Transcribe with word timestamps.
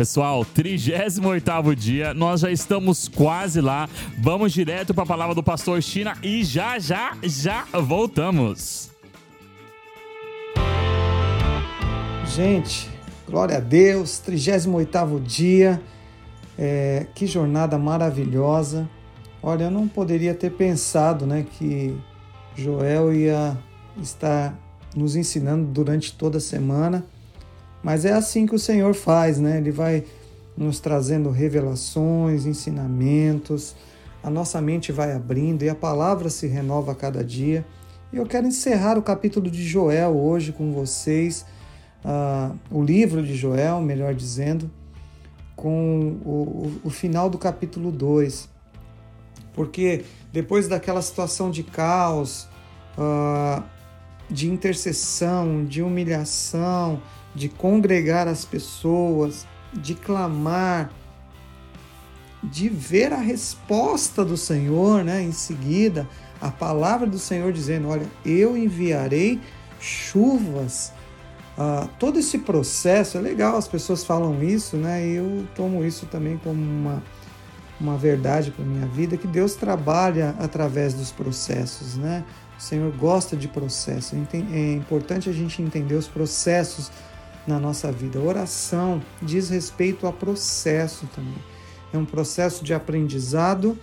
Pessoal, 0.00 0.46
38 0.46 1.76
dia, 1.76 2.14
nós 2.14 2.40
já 2.40 2.50
estamos 2.50 3.06
quase 3.06 3.60
lá. 3.60 3.86
Vamos 4.18 4.50
direto 4.50 4.94
para 4.94 5.02
a 5.02 5.06
palavra 5.06 5.34
do 5.34 5.42
pastor 5.42 5.82
China 5.82 6.16
e 6.22 6.42
já, 6.42 6.78
já, 6.78 7.18
já 7.22 7.66
voltamos. 7.82 8.90
Gente, 12.34 12.88
glória 13.28 13.58
a 13.58 13.60
Deus, 13.60 14.18
38 14.20 15.20
dia. 15.20 15.82
É, 16.58 17.06
que 17.14 17.26
jornada 17.26 17.76
maravilhosa. 17.76 18.88
Olha, 19.42 19.64
eu 19.64 19.70
não 19.70 19.86
poderia 19.86 20.34
ter 20.34 20.52
pensado 20.52 21.26
né, 21.26 21.44
que 21.58 21.94
Joel 22.56 23.12
ia 23.12 23.54
estar 24.00 24.58
nos 24.96 25.14
ensinando 25.14 25.66
durante 25.66 26.14
toda 26.14 26.38
a 26.38 26.40
semana, 26.40 27.04
mas 27.82 28.04
é 28.04 28.12
assim 28.12 28.46
que 28.46 28.54
o 28.54 28.58
Senhor 28.58 28.94
faz, 28.94 29.38
né? 29.38 29.58
Ele 29.58 29.70
vai 29.70 30.04
nos 30.56 30.80
trazendo 30.80 31.30
revelações, 31.30 32.44
ensinamentos, 32.44 33.74
a 34.22 34.28
nossa 34.28 34.60
mente 34.60 34.92
vai 34.92 35.12
abrindo 35.12 35.62
e 35.62 35.68
a 35.68 35.74
palavra 35.74 36.28
se 36.28 36.46
renova 36.46 36.92
a 36.92 36.94
cada 36.94 37.24
dia. 37.24 37.64
E 38.12 38.16
eu 38.16 38.26
quero 38.26 38.46
encerrar 38.46 38.98
o 38.98 39.02
capítulo 39.02 39.50
de 39.50 39.62
Joel 39.62 40.16
hoje 40.16 40.52
com 40.52 40.72
vocês, 40.72 41.46
uh, 42.04 42.54
o 42.70 42.82
livro 42.82 43.22
de 43.22 43.34
Joel, 43.34 43.80
melhor 43.80 44.14
dizendo, 44.14 44.70
com 45.56 46.18
o, 46.24 46.30
o, 46.30 46.80
o 46.84 46.90
final 46.90 47.30
do 47.30 47.38
capítulo 47.38 47.90
2. 47.90 48.48
Porque 49.54 50.04
depois 50.32 50.68
daquela 50.68 51.00
situação 51.00 51.50
de 51.50 51.62
caos, 51.62 52.48
uh, 52.98 53.62
de 54.28 54.50
intercessão, 54.50 55.64
de 55.64 55.82
humilhação, 55.82 57.00
de 57.34 57.48
congregar 57.48 58.26
as 58.26 58.44
pessoas, 58.44 59.46
de 59.72 59.94
clamar, 59.94 60.90
de 62.42 62.68
ver 62.68 63.12
a 63.12 63.18
resposta 63.18 64.24
do 64.24 64.36
Senhor, 64.36 65.04
né? 65.04 65.22
Em 65.22 65.32
seguida, 65.32 66.08
a 66.40 66.50
palavra 66.50 67.06
do 67.06 67.18
Senhor 67.18 67.52
dizendo: 67.52 67.88
Olha, 67.88 68.06
eu 68.24 68.56
enviarei 68.56 69.40
chuvas. 69.78 70.92
Uh, 71.58 71.86
todo 71.98 72.18
esse 72.18 72.38
processo 72.38 73.18
é 73.18 73.20
legal, 73.20 73.56
as 73.56 73.68
pessoas 73.68 74.02
falam 74.02 74.42
isso, 74.42 74.76
né? 74.76 75.06
E 75.06 75.16
eu 75.16 75.46
tomo 75.54 75.84
isso 75.84 76.06
também 76.06 76.38
como 76.38 76.60
uma, 76.62 77.02
uma 77.78 77.98
verdade 77.98 78.50
para 78.50 78.64
minha 78.64 78.86
vida, 78.86 79.16
que 79.18 79.26
Deus 79.26 79.54
trabalha 79.54 80.34
através 80.38 80.94
dos 80.94 81.12
processos, 81.12 81.96
né? 81.96 82.24
O 82.58 82.62
Senhor 82.62 82.90
gosta 82.96 83.36
de 83.36 83.48
processo. 83.48 84.16
É 84.52 84.72
importante 84.72 85.28
a 85.28 85.32
gente 85.32 85.60
entender 85.60 85.94
os 85.94 86.08
processos 86.08 86.90
na 87.50 87.58
nossa 87.58 87.90
vida. 87.90 88.18
Oração 88.18 89.02
diz 89.20 89.50
respeito 89.50 90.06
a 90.06 90.12
processo 90.12 91.06
também. 91.14 91.42
É 91.92 91.98
um 91.98 92.04
processo 92.04 92.64
de 92.64 92.72
aprendizado, 92.72 93.76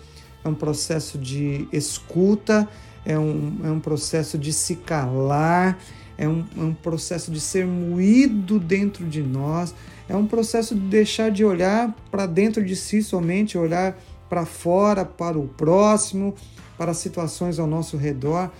é 0.43 0.47
um 0.47 0.55
processo 0.55 1.17
de 1.17 1.67
escuta, 1.71 2.67
é 3.05 3.17
um, 3.19 3.59
é 3.63 3.69
um 3.69 3.79
processo 3.79 4.38
de 4.38 4.51
se 4.53 4.75
calar, 4.75 5.77
é 6.17 6.27
um, 6.27 6.45
é 6.57 6.61
um 6.61 6.73
processo 6.73 7.31
de 7.31 7.39
ser 7.39 7.67
moído 7.67 8.59
dentro 8.59 9.05
de 9.05 9.21
nós, 9.21 9.75
é 10.09 10.15
um 10.15 10.25
processo 10.25 10.73
de 10.73 10.81
deixar 10.81 11.29
de 11.29 11.43
olhar 11.43 11.93
para 12.09 12.25
dentro 12.25 12.63
de 12.63 12.75
si 12.75 13.03
somente, 13.03 13.57
olhar 13.57 13.97
para 14.29 14.45
fora, 14.45 15.05
para 15.05 15.38
o 15.38 15.47
próximo, 15.47 16.33
para 16.77 16.93
situações 16.93 17.59
ao 17.59 17.67
nosso 17.67 17.97
redor. 17.97 18.51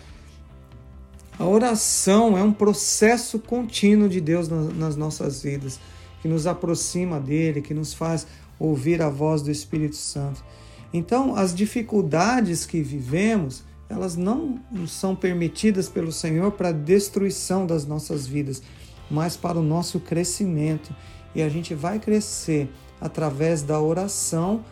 A 1.40 1.46
oração 1.46 2.36
é 2.36 2.42
um 2.42 2.52
processo 2.52 3.38
contínuo 3.38 4.10
de 4.10 4.20
Deus 4.20 4.50
nas 4.50 4.96
nossas 4.96 5.44
vidas, 5.44 5.80
que 6.22 6.28
nos 6.28 6.48
aproxima 6.48 7.20
dele, 7.20 7.62
que 7.62 7.76
nos 7.76 7.94
faz 7.94 8.26
ouvir 8.60 9.04
a 9.04 9.10
voz 9.10 9.44
do 9.44 9.52
Espírito 9.52 9.96
Santo. 9.96 10.44
Então, 10.92 11.36
as 11.36 11.54
dificuldades 11.54 12.66
que 12.66 12.82
vivemos, 12.82 13.64
elas 13.88 14.16
não 14.16 14.60
são 14.88 15.16
permitidas 15.16 15.88
pelo 15.88 16.12
Senhor 16.12 16.52
para 16.54 16.72
destruição 16.72 17.68
das 17.68 17.86
nossas 17.86 18.26
vidas, 18.26 18.64
mas 19.10 19.38
para 19.38 19.60
o 19.60 19.64
nosso 19.64 20.00
crescimento. 20.00 20.96
E 21.36 21.44
a 21.44 21.50
gente 21.50 21.76
vai 21.76 22.00
crescer 22.00 22.68
através 23.00 23.62
da 23.62 23.80
oração 23.80 24.66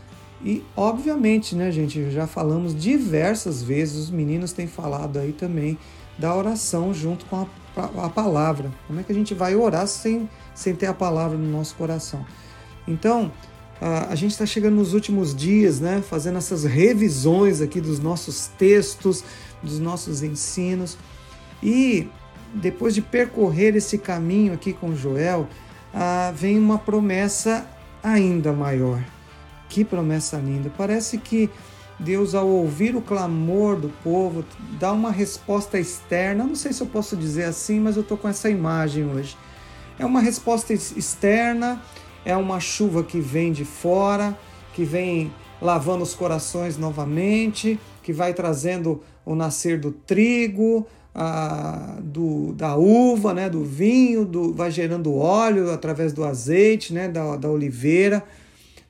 e, 0.44 0.64
obviamente, 0.76 1.56
né, 1.56 1.72
gente, 1.72 2.10
já 2.12 2.28
falamos 2.28 2.76
diversas 2.76 3.62
vezes, 3.62 3.96
os 3.96 4.10
meninos 4.10 4.52
têm 4.52 4.68
falado 4.68 5.20
aí 5.20 5.32
também 5.32 5.78
da 6.18 6.34
oração 6.36 6.94
junto 6.94 7.26
com 7.26 7.48
a, 7.76 8.06
a 8.06 8.10
palavra. 8.10 8.72
Como 8.88 9.00
é 9.00 9.04
que 9.04 9.12
a 9.12 9.16
gente 9.16 9.34
vai 9.34 9.56
orar 9.56 9.88
sem, 9.88 10.30
sem 10.54 10.76
ter 10.76 10.88
a 10.88 10.94
palavra 10.94 11.38
no 11.38 11.50
nosso 11.50 11.76
coração? 11.76 12.26
Então, 12.88 13.32
a, 13.82 14.12
a 14.12 14.16
gente 14.16 14.32
está 14.32 14.46
chegando 14.46 14.76
nos 14.76 14.94
últimos 14.94 15.36
dias, 15.36 15.80
né, 15.80 16.02
fazendo 16.02 16.38
essas 16.38 16.64
revisões 16.64 17.62
aqui 17.62 17.82
dos 17.82 18.00
nossos 18.00 18.48
textos, 18.58 19.24
dos 19.62 19.80
nossos 19.80 20.24
ensinos. 20.24 20.98
E 21.62 22.08
depois 22.54 22.94
de 22.94 23.02
percorrer 23.02 23.76
esse 23.76 23.98
caminho 23.98 24.54
aqui 24.54 24.72
com 24.72 24.96
Joel, 24.96 25.48
vem 26.34 26.58
uma 26.58 26.78
promessa 26.78 27.68
ainda 28.04 28.54
maior. 28.54 29.04
Que 29.68 29.84
promessa 29.84 30.38
linda! 30.38 30.72
Parece 30.78 31.18
que 31.18 31.50
Deus, 32.00 32.36
ao 32.36 32.48
ouvir 32.48 32.96
o 32.96 33.02
clamor 33.02 33.78
do 33.78 33.90
povo, 34.04 34.44
dá 34.80 34.92
uma 34.92 35.12
resposta 35.12 35.80
externa. 35.80 36.44
Não 36.44 36.56
sei 36.56 36.74
se 36.74 36.82
eu 36.82 36.88
posso 36.88 37.16
dizer 37.16 37.46
assim, 37.46 37.80
mas 37.80 37.96
eu 37.96 38.02
estou 38.02 38.18
com 38.18 38.28
essa 38.28 38.50
imagem 38.50 39.06
hoje. 39.06 39.38
É 39.98 40.06
uma 40.06 40.20
resposta 40.20 40.74
externa, 40.74 41.82
é 42.26 42.36
uma 42.36 42.60
chuva 42.60 43.04
que 43.04 43.20
vem 43.20 43.54
de 43.54 43.64
fora, 43.64 44.38
que 44.74 44.84
vem 44.84 45.32
lavando 45.62 46.04
os 46.04 46.14
corações 46.14 46.78
novamente, 46.78 47.80
que 48.04 48.12
vai 48.12 48.34
trazendo 48.34 49.02
o 49.26 49.34
nascer 49.34 49.80
do 49.80 49.92
trigo, 49.92 50.86
a, 51.14 51.98
do, 52.02 52.52
da 52.54 52.76
uva, 52.76 53.34
né, 53.34 53.50
do 53.50 53.64
vinho, 53.64 54.26
do, 54.26 54.54
vai 54.54 54.70
gerando 54.70 55.16
óleo 55.16 55.72
através 55.72 56.12
do 56.12 56.26
azeite, 56.26 56.94
né, 56.94 57.08
da, 57.08 57.38
da 57.38 57.50
oliveira. 57.50 58.22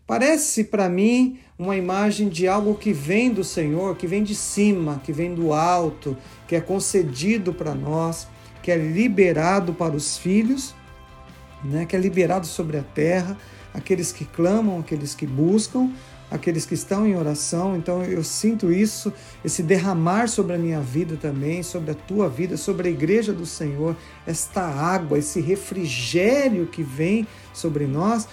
Parece 0.08 0.64
para 0.64 0.90
mim 0.90 1.38
uma 1.58 1.76
imagem 1.76 2.28
de 2.28 2.48
algo 2.48 2.76
que 2.76 2.92
vem 2.92 3.32
do 3.32 3.44
Senhor, 3.44 3.96
que 3.96 4.08
vem 4.08 4.24
de 4.24 4.36
cima, 4.36 5.02
que 5.04 5.14
vem 5.14 5.34
do 5.34 5.54
alto, 5.54 6.18
que 6.48 6.56
é 6.56 6.62
concedido 6.62 7.54
para 7.54 7.74
nós, 7.74 8.28
que 8.62 8.72
é 8.72 8.76
liberado 8.76 9.74
para 9.74 9.96
os 9.96 10.18
filhos, 10.18 10.76
né? 11.64 11.86
que 11.86 11.96
é 11.96 12.00
liberado 12.00 12.46
sobre 12.46 12.78
a 12.78 12.84
terra, 12.84 13.38
aqueles 13.74 14.12
que 14.12 14.26
clamam, 14.26 14.80
aqueles 14.80 15.16
que 15.16 15.26
buscam, 15.26 15.92
aqueles 16.30 16.66
que 16.66 16.74
estão 16.74 17.08
em 17.08 17.16
oração. 17.16 17.78
Então 17.78 18.04
eu 18.04 18.24
sinto 18.24 18.70
isso, 18.70 19.14
esse 19.44 19.64
derramar 19.64 20.28
sobre 20.28 20.56
a 20.56 20.58
minha 20.58 20.82
vida 20.82 21.16
também, 21.16 21.64
sobre 21.64 21.92
a 21.92 21.96
tua 21.96 22.28
vida, 22.28 22.58
sobre 22.58 22.90
a 22.90 22.92
igreja 22.92 23.32
do 23.32 23.46
Senhor, 23.46 23.96
esta 24.28 24.62
água, 24.62 25.18
esse 25.18 25.40
refrigério 25.40 26.68
que 26.68 26.84
vem 26.84 27.26
sobre 27.54 27.86
nós 27.86 28.28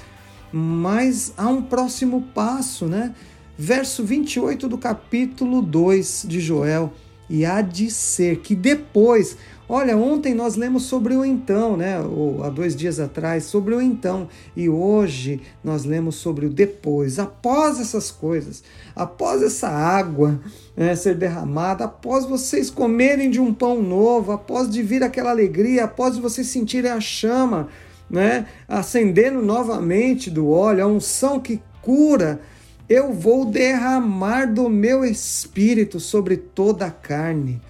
mas 0.52 1.32
há 1.36 1.48
um 1.48 1.62
próximo 1.62 2.22
passo, 2.34 2.86
né? 2.86 3.14
Verso 3.56 4.04
28 4.04 4.68
do 4.68 4.76
capítulo 4.76 5.62
2 5.62 6.26
de 6.28 6.40
Joel. 6.40 6.92
E 7.30 7.46
há 7.46 7.62
de 7.62 7.90
ser 7.90 8.40
que 8.40 8.54
depois, 8.54 9.38
olha, 9.66 9.96
ontem 9.96 10.34
nós 10.34 10.54
lemos 10.54 10.82
sobre 10.82 11.14
o 11.14 11.24
então, 11.24 11.78
né? 11.78 11.98
Ou 11.98 12.44
há 12.44 12.50
dois 12.50 12.76
dias 12.76 13.00
atrás, 13.00 13.44
sobre 13.44 13.74
o 13.74 13.80
então. 13.80 14.28
E 14.54 14.68
hoje 14.68 15.40
nós 15.64 15.84
lemos 15.84 16.16
sobre 16.16 16.44
o 16.44 16.50
depois, 16.50 17.18
após 17.18 17.80
essas 17.80 18.10
coisas, 18.10 18.62
após 18.94 19.42
essa 19.42 19.68
água 19.68 20.38
né, 20.76 20.94
ser 20.94 21.14
derramada, 21.14 21.84
após 21.84 22.26
vocês 22.26 22.68
comerem 22.68 23.30
de 23.30 23.40
um 23.40 23.54
pão 23.54 23.82
novo, 23.82 24.32
após 24.32 24.68
de 24.68 24.82
vir 24.82 25.02
aquela 25.02 25.30
alegria, 25.30 25.84
após 25.84 26.18
vocês 26.18 26.48
sentirem 26.48 26.90
a 26.90 27.00
chama 27.00 27.68
né, 28.08 28.46
acendendo 28.68 29.40
novamente 29.40 30.30
do 30.30 30.50
óleo, 30.50 30.84
a 30.84 30.86
unção 30.86 31.40
que 31.40 31.60
cura, 31.80 32.40
eu 32.88 33.12
vou 33.12 33.46
derramar 33.46 34.46
do 34.46 34.68
meu 34.68 35.04
espírito 35.04 35.98
sobre 35.98 36.36
toda 36.36 36.86
a 36.86 36.90
carne. 36.90 37.60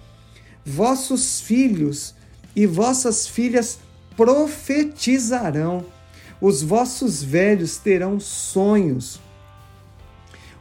Vossos 0.65 1.41
filhos 1.41 2.15
e 2.55 2.67
vossas 2.67 3.27
filhas 3.27 3.79
profetizarão, 4.17 5.85
os 6.41 6.63
vossos 6.63 7.23
velhos 7.23 7.77
terão 7.77 8.19
sonhos, 8.19 9.21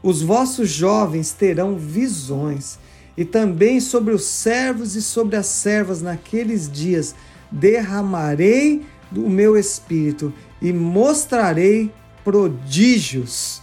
os 0.03 0.21
vossos 0.21 0.69
jovens 0.69 1.31
terão 1.31 1.75
visões, 1.75 2.79
e 3.17 3.25
também 3.25 3.79
sobre 3.79 4.13
os 4.13 4.23
servos 4.23 4.95
e 4.95 5.01
sobre 5.01 5.35
as 5.35 5.45
servas 5.47 6.01
naqueles 6.01 6.71
dias 6.71 7.13
derramarei 7.51 8.85
do 9.11 9.29
meu 9.29 9.57
espírito 9.57 10.33
e 10.61 10.71
mostrarei 10.71 11.91
prodígios. 12.23 13.61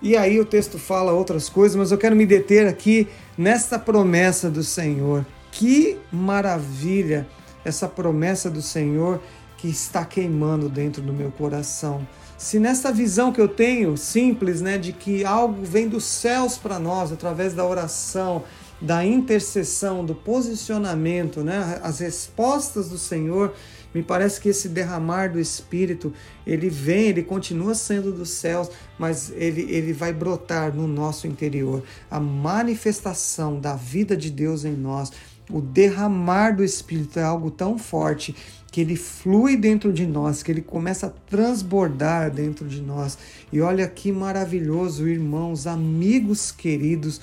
E 0.00 0.16
aí 0.16 0.40
o 0.40 0.44
texto 0.44 0.78
fala 0.78 1.12
outras 1.12 1.48
coisas, 1.48 1.76
mas 1.76 1.90
eu 1.92 1.98
quero 1.98 2.16
me 2.16 2.24
deter 2.24 2.66
aqui 2.66 3.08
nesta 3.36 3.78
promessa 3.78 4.48
do 4.48 4.62
Senhor. 4.62 5.26
Que 5.50 5.98
maravilha 6.10 7.26
essa 7.64 7.88
promessa 7.88 8.48
do 8.48 8.62
Senhor 8.62 9.20
que 9.56 9.68
está 9.68 10.04
queimando 10.04 10.68
dentro 10.68 11.02
do 11.02 11.12
meu 11.12 11.32
coração. 11.32 12.06
Se 12.38 12.60
nessa 12.60 12.92
visão 12.92 13.32
que 13.32 13.40
eu 13.40 13.48
tenho, 13.48 13.96
simples, 13.96 14.60
né, 14.60 14.78
de 14.78 14.92
que 14.92 15.24
algo 15.24 15.64
vem 15.64 15.88
dos 15.88 16.04
céus 16.04 16.56
para 16.56 16.78
nós 16.78 17.10
através 17.10 17.52
da 17.52 17.66
oração, 17.66 18.44
da 18.80 19.04
intercessão, 19.04 20.04
do 20.04 20.14
posicionamento, 20.14 21.42
né, 21.42 21.80
as 21.82 21.98
respostas 21.98 22.88
do 22.88 22.96
Senhor, 22.96 23.52
me 23.94 24.02
parece 24.02 24.40
que 24.40 24.48
esse 24.48 24.68
derramar 24.68 25.32
do 25.32 25.40
Espírito, 25.40 26.12
ele 26.46 26.68
vem, 26.68 27.06
ele 27.08 27.22
continua 27.22 27.74
sendo 27.74 28.12
dos 28.12 28.30
céus, 28.30 28.70
mas 28.98 29.32
ele, 29.34 29.62
ele 29.62 29.92
vai 29.92 30.12
brotar 30.12 30.74
no 30.74 30.86
nosso 30.86 31.26
interior. 31.26 31.82
A 32.10 32.20
manifestação 32.20 33.58
da 33.58 33.74
vida 33.74 34.16
de 34.16 34.30
Deus 34.30 34.64
em 34.64 34.74
nós, 34.74 35.10
o 35.50 35.60
derramar 35.60 36.54
do 36.54 36.62
Espírito 36.62 37.18
é 37.18 37.22
algo 37.22 37.50
tão 37.50 37.78
forte 37.78 38.36
que 38.70 38.82
ele 38.82 38.96
flui 38.96 39.56
dentro 39.56 39.90
de 39.92 40.06
nós, 40.06 40.42
que 40.42 40.52
ele 40.52 40.60
começa 40.60 41.06
a 41.06 41.10
transbordar 41.10 42.30
dentro 42.30 42.68
de 42.68 42.82
nós. 42.82 43.16
E 43.50 43.60
olha 43.62 43.88
que 43.88 44.12
maravilhoso, 44.12 45.08
irmãos, 45.08 45.66
amigos 45.66 46.52
queridos 46.52 47.20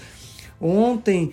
Ontem, 0.67 1.31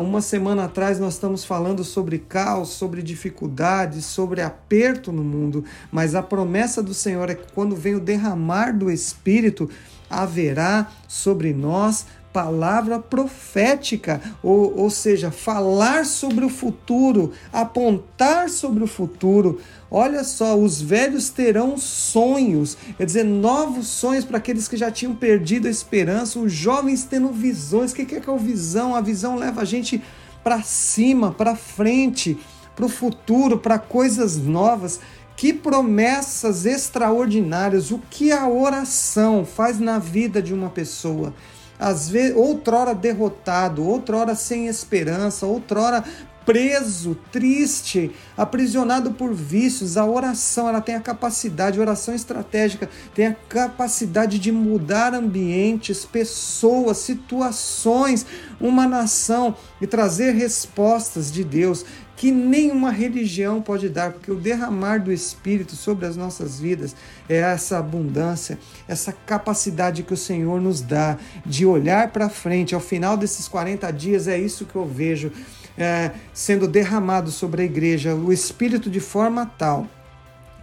uma 0.00 0.22
semana 0.22 0.64
atrás, 0.64 0.98
nós 0.98 1.12
estamos 1.12 1.44
falando 1.44 1.84
sobre 1.84 2.18
caos, 2.18 2.70
sobre 2.70 3.02
dificuldades, 3.02 4.06
sobre 4.06 4.40
aperto 4.40 5.12
no 5.12 5.22
mundo, 5.22 5.62
mas 5.92 6.14
a 6.14 6.22
promessa 6.22 6.82
do 6.82 6.94
Senhor 6.94 7.28
é 7.28 7.34
que 7.34 7.52
quando 7.52 7.76
vem 7.76 7.94
o 7.94 8.00
derramar 8.00 8.72
do 8.72 8.90
Espírito, 8.90 9.68
haverá 10.08 10.90
sobre 11.06 11.52
nós 11.52 12.06
palavra 12.32 12.98
profética, 12.98 14.20
ou, 14.42 14.78
ou 14.78 14.90
seja, 14.90 15.30
falar 15.30 16.04
sobre 16.06 16.44
o 16.44 16.48
futuro, 16.48 17.32
apontar 17.52 18.48
sobre 18.48 18.84
o 18.84 18.86
futuro. 18.86 19.60
Olha 19.90 20.22
só, 20.22 20.56
os 20.56 20.80
velhos 20.80 21.30
terão 21.30 21.76
sonhos, 21.76 22.76
quer 22.96 23.04
dizer, 23.04 23.24
novos 23.24 23.88
sonhos 23.88 24.24
para 24.24 24.38
aqueles 24.38 24.68
que 24.68 24.76
já 24.76 24.90
tinham 24.90 25.14
perdido 25.14 25.66
a 25.66 25.70
esperança, 25.70 26.38
os 26.38 26.52
jovens 26.52 27.04
tendo 27.04 27.28
visões. 27.28 27.90
O 27.90 27.94
que 27.96 28.02
é 28.02 28.04
que 28.04 28.14
é 28.14 28.32
a 28.32 28.36
visão? 28.36 28.94
A 28.94 29.00
visão 29.00 29.36
leva 29.36 29.62
a 29.62 29.64
gente 29.64 30.00
para 30.44 30.62
cima, 30.62 31.32
para 31.32 31.56
frente, 31.56 32.38
para 32.76 32.86
o 32.86 32.88
futuro, 32.88 33.58
para 33.58 33.78
coisas 33.78 34.36
novas. 34.36 35.00
Que 35.36 35.52
promessas 35.52 36.66
extraordinárias! 36.66 37.90
O 37.90 37.98
que 38.10 38.30
a 38.30 38.46
oração 38.46 39.44
faz 39.44 39.80
na 39.80 39.98
vida 39.98 40.40
de 40.42 40.52
uma 40.52 40.68
pessoa? 40.68 41.34
Às 41.80 42.10
vezes, 42.10 42.36
outrora 42.36 42.94
derrotado, 42.94 43.82
outrora 43.84 44.34
sem 44.34 44.68
esperança, 44.68 45.46
outrora 45.46 46.04
preso, 46.44 47.16
triste, 47.30 48.10
aprisionado 48.36 49.12
por 49.12 49.32
vícios. 49.32 49.96
A 49.96 50.04
oração, 50.04 50.68
ela 50.68 50.80
tem 50.80 50.94
a 50.94 51.00
capacidade, 51.00 51.78
a 51.78 51.82
oração 51.82 52.14
estratégica 52.14 52.88
tem 53.14 53.28
a 53.28 53.36
capacidade 53.48 54.38
de 54.38 54.50
mudar 54.50 55.14
ambientes, 55.14 56.04
pessoas, 56.04 56.98
situações, 56.98 58.26
uma 58.60 58.86
nação 58.86 59.54
e 59.80 59.86
trazer 59.86 60.32
respostas 60.32 61.30
de 61.30 61.44
Deus 61.44 61.84
que 62.20 62.30
nenhuma 62.30 62.90
religião 62.90 63.62
pode 63.62 63.88
dar, 63.88 64.12
porque 64.12 64.30
o 64.30 64.34
derramar 64.34 64.98
do 64.98 65.10
Espírito 65.10 65.74
sobre 65.74 66.04
as 66.04 66.18
nossas 66.18 66.60
vidas 66.60 66.94
é 67.26 67.38
essa 67.38 67.78
abundância, 67.78 68.58
essa 68.86 69.10
capacidade 69.10 70.02
que 70.02 70.12
o 70.12 70.16
Senhor 70.18 70.60
nos 70.60 70.82
dá 70.82 71.16
de 71.46 71.64
olhar 71.64 72.12
para 72.12 72.28
frente. 72.28 72.74
Ao 72.74 72.80
final 72.80 73.16
desses 73.16 73.48
40 73.48 73.90
dias, 73.92 74.28
é 74.28 74.38
isso 74.38 74.66
que 74.66 74.76
eu 74.76 74.84
vejo 74.84 75.32
é, 75.78 76.10
sendo 76.34 76.68
derramado 76.68 77.30
sobre 77.30 77.62
a 77.62 77.64
igreja, 77.64 78.14
o 78.14 78.30
Espírito 78.30 78.90
de 78.90 79.00
forma 79.00 79.46
tal 79.46 79.86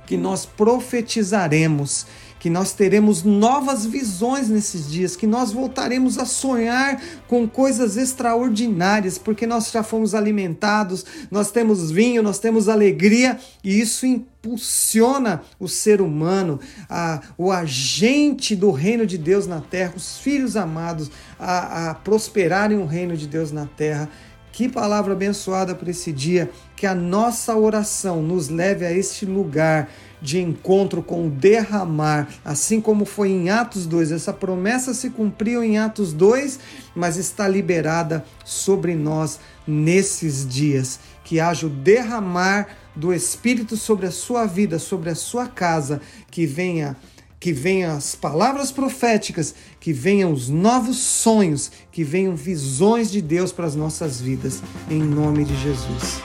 que 0.06 0.16
nós 0.16 0.46
profetizaremos 0.46 2.06
que 2.40 2.50
nós 2.50 2.74
teremos 2.74 3.24
novas 3.24 3.86
visões 3.86 4.50
nesses 4.50 4.90
dias, 4.90 5.16
que 5.16 5.28
nós 5.28 5.52
voltaremos 5.52 6.18
a 6.18 6.26
sonhar 6.26 7.02
com 7.28 7.48
coisas 7.48 7.98
extraordinárias, 7.98 9.18
porque 9.18 9.48
nós 9.48 9.72
já 9.72 9.84
fomos 9.84 10.14
alimentados, 10.14 11.06
nós 11.32 11.52
temos 11.52 11.92
vinho, 11.92 12.22
nós 12.22 12.40
temos 12.40 12.70
alegria, 12.70 13.40
e 13.64 13.80
isso 13.80 14.06
impulsiona 14.06 15.42
o 15.60 15.68
ser 15.68 16.02
humano, 16.02 16.60
a, 16.90 17.22
o 17.38 17.52
agente 17.52 18.56
do 18.56 18.72
reino 18.72 19.06
de 19.06 19.18
Deus 19.18 19.48
na 19.48 19.62
terra, 19.62 19.94
os 19.96 20.18
filhos 20.20 20.56
amados, 20.56 21.10
a, 21.40 21.90
a 21.90 21.96
prosperarem 21.96 22.78
o 22.78 22.86
reino 22.86 23.18
de 23.18 23.28
Deus 23.28 23.52
na 23.52 23.66
terra. 23.66 24.10
Que 24.52 24.68
palavra 24.68 25.14
abençoada 25.14 25.76
para 25.76 25.92
esse 25.92 26.12
dia, 26.12 26.50
que 26.76 26.88
a 26.88 26.96
nossa 26.96 27.56
oração 27.56 28.24
nos 28.24 28.50
leve 28.50 28.88
a 28.88 28.92
este 28.92 29.24
lugar 29.24 29.88
de 30.22 30.40
encontro 30.40 31.02
com 31.02 31.28
o 31.28 31.30
derramar, 31.30 32.28
assim 32.44 32.82
como 32.82 33.06
foi 33.06 33.30
em 33.30 33.50
Atos 33.50 33.86
2. 33.86 34.12
Essa 34.12 34.34
promessa 34.34 34.94
se 34.94 35.10
cumpriu 35.10 35.64
em 35.64 35.78
Atos 35.78 36.14
2, 36.14 36.60
mas 36.96 37.18
está 37.18 37.48
liberada 37.48 38.26
sobre 38.44 38.96
nós 38.96 39.40
nesses 39.68 40.48
dias. 40.48 41.00
Que 41.24 41.40
haja 41.40 41.68
o 41.68 41.70
derramar 41.70 42.68
do 42.96 43.14
Espírito 43.14 43.78
sobre 43.78 44.08
a 44.08 44.12
sua 44.12 44.46
vida, 44.46 44.80
sobre 44.80 45.10
a 45.10 45.16
sua 45.16 45.48
casa, 45.48 46.02
que 46.32 46.46
venha 46.46 46.96
que 47.40 47.54
venham 47.54 47.96
as 47.96 48.16
palavras 48.16 48.72
proféticas, 48.72 49.54
que 49.80 49.94
venham 49.94 50.34
os 50.34 50.50
novos 50.50 50.98
sonhos, 50.98 51.72
que 51.92 52.04
venham 52.04 52.36
visões 52.36 53.12
de 53.12 53.22
Deus 53.22 53.52
para 53.52 53.68
as 53.68 53.76
nossas 53.76 54.20
vidas, 54.20 54.62
em 54.90 55.00
nome 55.00 55.46
de 55.46 55.56
Jesus. 55.62 56.20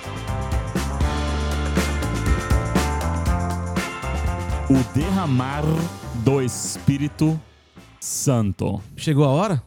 O 4.72 4.94
derramar 4.94 5.62
do 6.24 6.40
Espírito 6.40 7.38
Santo. 8.00 8.82
Chegou 8.96 9.24
a 9.24 9.28
hora? 9.28 9.62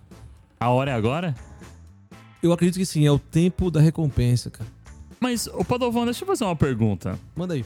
A 0.59 0.69
hora 0.71 0.89
é 0.89 0.93
agora? 0.95 1.35
Eu 2.41 2.51
acredito 2.51 2.79
que 2.79 2.85
sim, 2.87 3.05
é 3.05 3.11
o 3.11 3.19
tempo 3.19 3.69
da 3.69 3.79
recompensa, 3.79 4.49
cara. 4.49 4.67
Mas, 5.19 5.45
o 5.45 5.63
Padovan, 5.63 6.05
deixa 6.05 6.23
eu 6.23 6.27
fazer 6.27 6.43
uma 6.43 6.55
pergunta. 6.55 7.19
Manda 7.35 7.53
aí. 7.53 7.63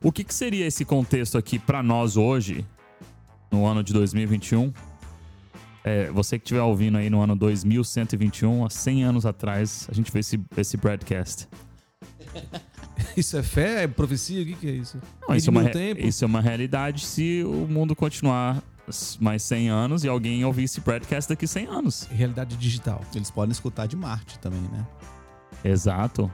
O 0.00 0.12
que, 0.12 0.22
que 0.22 0.32
seria 0.32 0.66
esse 0.66 0.84
contexto 0.84 1.36
aqui 1.36 1.58
para 1.58 1.82
nós 1.82 2.16
hoje, 2.16 2.64
no 3.50 3.66
ano 3.66 3.82
de 3.82 3.92
2021? 3.92 4.72
É, 5.82 6.10
você 6.10 6.38
que 6.38 6.44
estiver 6.44 6.62
ouvindo 6.62 6.96
aí 6.96 7.10
no 7.10 7.20
ano 7.20 7.34
2121, 7.34 8.64
há 8.64 8.70
100 8.70 9.04
anos 9.04 9.26
atrás, 9.26 9.88
a 9.90 9.94
gente 9.94 10.12
fez 10.12 10.32
esse, 10.32 10.40
esse 10.56 10.76
broadcast. 10.76 11.48
Isso 13.20 13.36
é 13.36 13.42
fé? 13.42 13.84
É 13.84 13.88
profecia? 13.88 14.42
O 14.42 14.46
que, 14.46 14.54
que 14.54 14.68
é 14.68 14.72
isso? 14.72 15.00
Não, 15.26 15.34
isso, 15.34 15.48
é 15.48 15.50
uma, 15.50 15.62
isso 15.98 16.24
é 16.24 16.26
uma 16.26 16.40
realidade 16.40 17.06
se 17.06 17.42
o 17.44 17.66
mundo 17.66 17.96
continuar 17.96 18.62
mais 19.18 19.42
100 19.42 19.68
anos 19.70 20.04
e 20.04 20.08
alguém 20.08 20.44
ouvir 20.44 20.64
esse 20.64 20.80
podcast 20.80 21.28
daqui 21.28 21.46
100 21.46 21.66
anos. 21.66 22.08
Realidade 22.10 22.56
digital. 22.56 23.00
Eles 23.14 23.30
podem 23.30 23.52
escutar 23.52 23.86
de 23.86 23.96
Marte 23.96 24.38
também, 24.38 24.60
né? 24.60 24.86
Exato. 25.64 26.30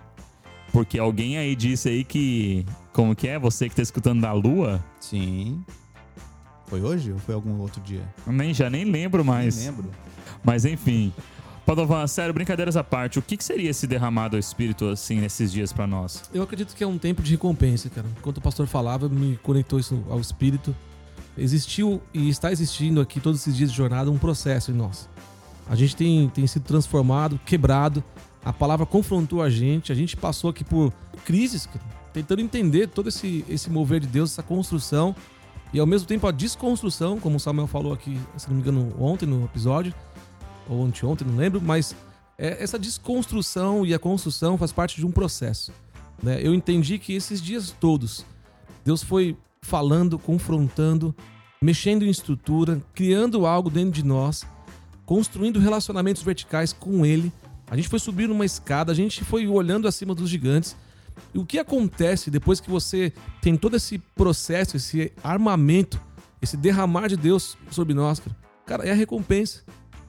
Porque 0.73 0.99
alguém 0.99 1.39
aí 1.39 1.55
disse 1.55 1.89
aí 1.89 2.05
que. 2.05 2.67
Como 2.93 3.15
que 3.15 3.29
é? 3.29 3.39
Você 3.39 3.69
que 3.69 3.77
tá 3.77 3.83
escutando 3.83 4.21
da 4.21 4.33
Lua? 4.33 4.85
Sim. 5.01 5.65
Foi 6.67 6.81
hoje 6.83 7.13
ou 7.13 7.19
foi 7.19 7.35
algum 7.35 7.59
outro 7.61 7.81
dia? 7.83 8.03
Eu 8.27 8.33
nem, 8.33 8.53
já 8.55 8.69
nem 8.71 8.85
lembro 8.85 9.25
mais. 9.25 9.57
Nem 9.57 9.67
lembro. 9.67 9.91
Mas 10.43 10.65
enfim. 10.65 11.13
Padovan, 11.65 12.07
sério, 12.09 12.35
brincadeiras 12.35 12.77
à 12.77 12.83
parte, 12.83 13.21
o 13.21 13.23
que, 13.23 13.37
que 13.37 13.45
seria 13.45 13.71
esse 13.71 13.87
derramado 13.87 14.37
ao 14.37 14.41
Espírito, 14.41 14.89
assim, 14.89 15.21
nesses 15.21 15.53
dias 15.53 15.73
para 15.73 15.87
nós? 15.87 16.25
Eu 16.35 16.43
acredito 16.43 16.75
que 16.75 16.83
é 16.83 16.87
um 16.87 16.99
tempo 16.99 17.23
de 17.23 17.31
recompensa, 17.31 17.89
cara. 17.89 18.07
Enquanto 18.19 18.39
o 18.39 18.41
pastor 18.41 18.67
falava, 18.67 19.09
me 19.09 19.37
conectou 19.37 19.79
isso 19.79 20.03
ao 20.11 20.21
Espírito. 20.21 20.75
Existiu 21.39 22.03
e 22.13 22.29
está 22.29 22.51
existindo 22.51 23.01
aqui 23.01 23.21
todos 23.21 23.41
esses 23.41 23.57
dias 23.57 23.71
de 23.71 23.77
jornada 23.77 24.11
um 24.11 24.19
processo 24.19 24.73
em 24.73 24.75
nós. 24.75 25.09
A 25.71 25.77
gente 25.77 25.95
tem, 25.95 26.29
tem 26.31 26.47
sido 26.49 26.65
transformado, 26.65 27.39
quebrado. 27.47 28.03
A 28.45 28.53
palavra 28.53 28.85
confrontou 28.85 29.41
a 29.41 29.49
gente. 29.49 29.93
A 29.93 29.95
gente 29.95 30.17
passou 30.17 30.51
aqui 30.51 30.65
por 30.65 30.93
crises, 31.25 31.65
cara, 31.67 31.81
tentando 32.13 32.43
entender 32.43 32.89
todo 32.89 33.09
esse, 33.09 33.45
esse 33.49 33.71
mover 33.71 34.01
de 34.01 34.09
Deus, 34.09 34.33
essa 34.33 34.43
construção. 34.43 35.15
E 35.73 35.79
ao 35.79 35.87
mesmo 35.87 36.09
tempo 36.09 36.27
a 36.27 36.33
desconstrução, 36.33 37.21
como 37.21 37.37
o 37.37 37.41
Samuel 37.41 37.69
falou 37.69 37.93
aqui, 37.93 38.21
se 38.37 38.49
não 38.49 38.57
me 38.57 38.61
engano, 38.61 38.93
ontem 38.99 39.27
no 39.27 39.45
episódio 39.45 39.95
ou 40.69 40.85
anteontem, 40.85 41.27
não 41.27 41.37
lembro, 41.37 41.61
mas 41.61 41.95
é, 42.39 42.63
essa 42.63 42.79
desconstrução 42.79 43.85
e 43.85 43.95
a 43.95 43.99
construção 43.99 44.57
faz 44.57 44.73
parte 44.73 44.97
de 44.97 45.07
um 45.07 45.11
processo. 45.11 45.73
Né? 46.23 46.41
Eu 46.43 46.55
entendi 46.55 46.99
que 46.99 47.15
esses 47.15 47.41
dias 47.41 47.75
todos, 47.79 48.25
Deus 48.85 49.03
foi 49.03 49.37
falando, 49.61 50.19
confrontando, 50.19 51.15
mexendo 51.61 52.05
em 52.05 52.11
estrutura, 52.11 52.83
criando 52.95 53.47
algo 53.47 53.71
dentro 53.71 53.93
de 53.93 54.05
nós, 54.05 54.45
construindo 55.07 55.61
relacionamentos 55.61 56.23
verticais 56.23 56.73
com 56.73 57.07
Ele. 57.07 57.33
A 57.71 57.77
gente 57.77 57.89
foi 57.89 57.99
subir 57.99 58.31
uma 58.31 58.45
escada, 58.45 58.93
a 58.93 58.95
gente 58.95 59.25
foi 59.25 59.47
olhando 59.47 59.87
acima 59.87 60.15
dos 60.15 60.29
gigantes. 60.29 60.77
E 61.33 61.39
o 61.39 61.47
que 61.47 61.59
acontece 61.59 62.31
depois 62.31 62.61
que 62.61 62.71
você 62.71 63.13
tem 63.41 63.57
todo 63.57 63.77
esse 63.77 63.99
processo, 63.99 64.77
esse 64.77 65.13
armamento, 65.23 66.01
esse 66.41 66.57
derramar 66.57 67.09
de 67.09 67.17
Deus 67.17 67.57
sobre 67.71 67.95
nós? 67.95 68.21
Cara, 68.67 68.85
é 68.85 68.91
a 68.91 68.95
recompensa. 68.95 69.63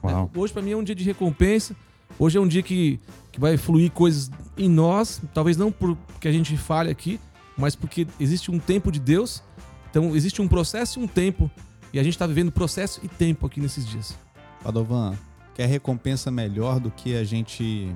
Uau. 0.04 0.30
Hoje, 0.36 0.52
para 0.52 0.62
mim, 0.62 0.72
é 0.72 0.76
um 0.76 0.84
dia 0.84 0.94
de 0.94 1.04
recompensa. 1.04 1.74
Hoje 2.18 2.38
é 2.38 2.40
um 2.40 2.46
dia 2.46 2.62
que, 2.62 3.00
que 3.32 3.40
vai 3.40 3.56
fluir 3.56 3.90
coisas 3.90 4.30
em 4.56 4.68
nós, 4.68 5.20
talvez 5.32 5.56
não 5.56 5.72
porque 5.72 6.28
a 6.28 6.32
gente 6.32 6.56
fale 6.56 6.90
aqui, 6.90 7.18
mas 7.56 7.74
porque 7.74 8.06
existe 8.20 8.50
um 8.50 8.58
tempo 8.58 8.92
de 8.92 9.00
Deus. 9.00 9.42
Então 9.90 10.14
existe 10.14 10.40
um 10.40 10.46
processo 10.46 11.00
e 11.00 11.02
um 11.02 11.06
tempo. 11.06 11.50
E 11.92 11.98
a 11.98 12.02
gente 12.02 12.14
está 12.14 12.26
vivendo 12.26 12.52
processo 12.52 13.00
e 13.02 13.08
tempo 13.08 13.46
aqui 13.46 13.60
nesses 13.60 13.86
dias. 13.86 14.16
Padovan, 14.62 15.14
quer 15.54 15.66
recompensa 15.66 16.30
melhor 16.30 16.78
do 16.78 16.90
que 16.90 17.16
a 17.16 17.24
gente 17.24 17.94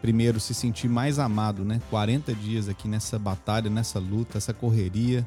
primeiro 0.00 0.38
se 0.38 0.52
sentir 0.52 0.88
mais 0.88 1.18
amado, 1.18 1.64
né? 1.64 1.80
40 1.90 2.34
dias 2.34 2.68
aqui 2.68 2.86
nessa 2.86 3.18
batalha, 3.18 3.70
nessa 3.70 3.98
luta, 3.98 4.36
essa 4.36 4.52
correria, 4.52 5.26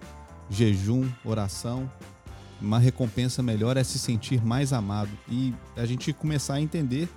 jejum, 0.49 1.09
oração. 1.25 1.89
Uma 2.61 2.79
recompensa 2.79 3.43
melhor 3.43 3.77
é 3.77 3.83
se 3.83 3.99
sentir 3.99 4.43
mais 4.43 4.73
amado 4.73 5.11
e 5.29 5.53
a 5.75 5.85
gente 5.85 6.11
começar 6.11 6.55
a 6.55 6.61
entender 6.61 7.07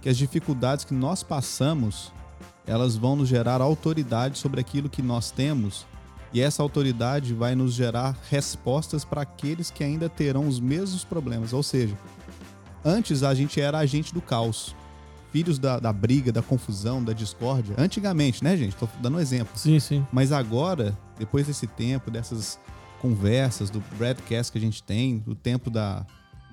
que 0.00 0.08
as 0.08 0.16
dificuldades 0.16 0.84
que 0.84 0.94
nós 0.94 1.22
passamos, 1.22 2.12
elas 2.66 2.96
vão 2.96 3.16
nos 3.16 3.28
gerar 3.28 3.60
autoridade 3.60 4.38
sobre 4.38 4.60
aquilo 4.60 4.88
que 4.88 5.02
nós 5.02 5.30
temos 5.30 5.86
e 6.32 6.40
essa 6.40 6.62
autoridade 6.62 7.32
vai 7.32 7.54
nos 7.54 7.72
gerar 7.72 8.16
respostas 8.28 9.04
para 9.04 9.22
aqueles 9.22 9.70
que 9.70 9.82
ainda 9.82 10.08
terão 10.08 10.46
os 10.46 10.60
mesmos 10.60 11.04
problemas. 11.04 11.52
Ou 11.52 11.62
seja, 11.62 11.96
antes 12.84 13.22
a 13.22 13.34
gente 13.34 13.60
era 13.60 13.78
agente 13.78 14.12
do 14.12 14.20
caos, 14.20 14.74
filhos 15.32 15.58
da, 15.58 15.78
da 15.78 15.92
briga, 15.92 16.30
da 16.30 16.42
confusão, 16.42 17.02
da 17.02 17.12
discórdia. 17.12 17.74
Antigamente, 17.78 18.44
né, 18.44 18.56
gente? 18.56 18.76
Tô 18.76 18.86
dando 19.00 19.16
um 19.16 19.20
exemplo. 19.20 19.56
Sim, 19.56 19.80
sim. 19.80 20.06
Mas 20.12 20.30
agora, 20.30 20.96
depois 21.18 21.46
desse 21.46 21.66
tempo, 21.66 22.10
dessas 22.10 22.58
conversas, 23.00 23.70
do 23.70 23.80
broadcast 23.96 24.52
que 24.52 24.58
a 24.58 24.60
gente 24.60 24.82
tem, 24.82 25.18
do 25.18 25.34
tempo 25.34 25.70
da, 25.70 26.04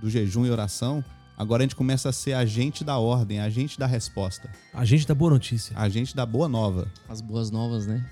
do 0.01 0.09
jejum 0.09 0.45
e 0.45 0.49
oração, 0.51 1.03
agora 1.37 1.63
a 1.63 1.65
gente 1.65 1.75
começa 1.75 2.09
a 2.09 2.13
ser 2.13 2.33
agente 2.33 2.83
da 2.83 2.97
ordem, 2.97 3.39
agente 3.39 3.77
da 3.79 3.85
resposta, 3.87 4.49
Agente 4.73 5.07
da 5.07 5.15
boa 5.15 5.31
notícia. 5.31 5.77
agente 5.77 6.15
da 6.15 6.25
boa 6.25 6.47
nova. 6.47 6.87
As 7.09 7.21
boas 7.21 7.49
novas, 7.51 7.85
né? 7.87 8.05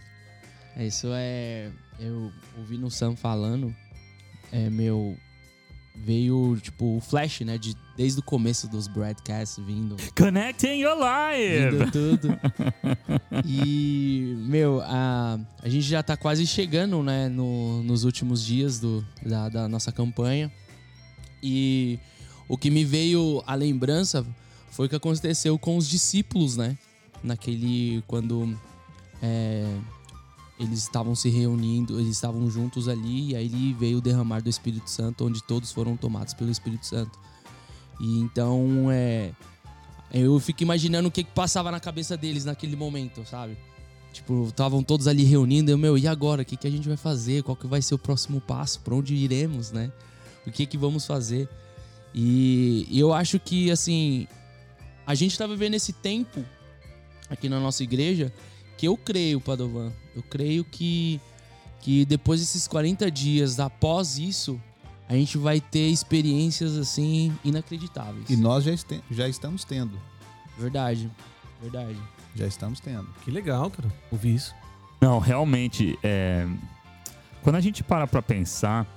É, 0.75 0.85
Isso 0.87 1.07
é. 1.11 1.69
Eu 1.99 2.31
ouvi 2.57 2.77
no 2.77 2.89
Sam 2.89 3.15
falando. 3.15 3.73
É 4.51 4.69
meu. 4.69 5.15
Veio, 5.95 6.57
tipo, 6.61 6.97
o 6.97 6.99
flash, 6.99 7.41
né? 7.41 7.57
De, 7.57 7.77
desde 7.95 8.19
o 8.19 8.23
começo 8.23 8.67
dos 8.67 8.87
broadcasts 8.87 9.63
vindo. 9.63 9.95
Connecting 10.17 10.81
your 10.81 10.95
life! 10.97 11.69
Vindo 11.69 11.91
tudo. 11.91 12.39
E, 13.45 14.35
meu, 14.47 14.81
a, 14.81 15.39
a 15.61 15.67
gente 15.67 15.85
já 15.85 16.01
tá 16.01 16.15
quase 16.15 16.45
chegando, 16.47 17.01
né? 17.03 17.27
No, 17.27 17.83
nos 17.83 18.03
últimos 18.03 18.45
dias 18.45 18.79
do, 18.79 19.05
da, 19.25 19.49
da 19.49 19.67
nossa 19.67 19.91
campanha. 19.91 20.51
E 21.41 21.99
o 22.47 22.57
que 22.57 22.69
me 22.69 22.85
veio 22.85 23.43
à 23.45 23.55
lembrança 23.55 24.25
foi 24.71 24.85
o 24.85 24.89
que 24.89 24.95
aconteceu 24.95 25.57
com 25.59 25.77
os 25.77 25.89
discípulos, 25.89 26.55
né? 26.55 26.77
Naquele. 27.23 28.03
Quando. 28.07 28.57
é, 29.21 29.67
eles 30.59 30.79
estavam 30.79 31.15
se 31.15 31.29
reunindo, 31.29 31.99
eles 31.99 32.11
estavam 32.11 32.49
juntos 32.49 32.87
ali, 32.87 33.31
e 33.31 33.35
aí 33.35 33.45
ele 33.45 33.73
veio 33.73 33.97
o 33.97 34.01
derramar 34.01 34.41
do 34.41 34.49
Espírito 34.49 34.89
Santo, 34.89 35.25
onde 35.25 35.41
todos 35.43 35.71
foram 35.71 35.97
tomados 35.97 36.33
pelo 36.33 36.51
Espírito 36.51 36.85
Santo. 36.85 37.17
E 37.99 38.19
então, 38.19 38.91
é, 38.91 39.31
eu 40.13 40.39
fico 40.39 40.63
imaginando 40.63 41.07
o 41.07 41.11
que, 41.11 41.23
que 41.23 41.31
passava 41.31 41.71
na 41.71 41.79
cabeça 41.79 42.15
deles 42.15 42.45
naquele 42.45 42.75
momento, 42.75 43.25
sabe? 43.25 43.57
Tipo, 44.11 44.45
estavam 44.47 44.83
todos 44.83 45.07
ali 45.07 45.23
reunindo, 45.23 45.71
eu, 45.71 45.77
meu, 45.77 45.97
e 45.97 46.07
agora? 46.07 46.43
O 46.43 46.45
que, 46.45 46.55
que 46.55 46.67
a 46.67 46.71
gente 46.71 46.87
vai 46.87 46.97
fazer? 46.97 47.41
Qual 47.41 47.55
que 47.55 47.65
vai 47.65 47.81
ser 47.81 47.95
o 47.95 47.97
próximo 47.97 48.39
passo? 48.39 48.79
Pra 48.81 48.93
onde 48.93 49.15
iremos, 49.15 49.71
né? 49.71 49.91
O 50.45 50.51
que 50.51 50.67
que 50.67 50.77
vamos 50.77 51.07
fazer? 51.07 51.49
E, 52.13 52.87
e 52.91 52.99
eu 52.99 53.11
acho 53.11 53.39
que, 53.39 53.71
assim, 53.71 54.27
a 55.05 55.15
gente 55.15 55.35
tá 55.35 55.47
vivendo 55.47 55.73
esse 55.73 55.91
tempo 55.91 56.45
aqui 57.27 57.49
na 57.49 57.59
nossa 57.59 57.81
igreja 57.81 58.31
que 58.77 58.87
eu 58.87 58.97
creio, 58.97 59.39
Padovan, 59.39 59.91
eu 60.15 60.23
creio 60.23 60.63
que, 60.63 61.19
que 61.81 62.05
depois 62.05 62.39
desses 62.39 62.67
40 62.67 63.09
dias, 63.09 63.59
após 63.59 64.17
isso, 64.17 64.59
a 65.07 65.13
gente 65.13 65.37
vai 65.37 65.59
ter 65.59 65.89
experiências, 65.89 66.77
assim, 66.77 67.35
inacreditáveis. 67.43 68.29
E 68.29 68.35
nós 68.35 68.63
já, 68.63 68.71
este- 68.71 69.01
já 69.11 69.27
estamos 69.27 69.63
tendo. 69.63 69.99
Verdade, 70.57 71.09
verdade. 71.61 71.97
Já 72.35 72.47
estamos 72.47 72.79
tendo. 72.79 73.07
Que 73.23 73.31
legal, 73.31 73.69
cara. 73.69 73.91
Ouvir 74.11 74.35
isso. 74.35 74.55
Não, 74.99 75.19
realmente, 75.19 75.97
é... 76.03 76.47
quando 77.41 77.57
a 77.57 77.61
gente 77.61 77.83
para 77.83 78.07
pra 78.07 78.21
pensar, 78.21 78.87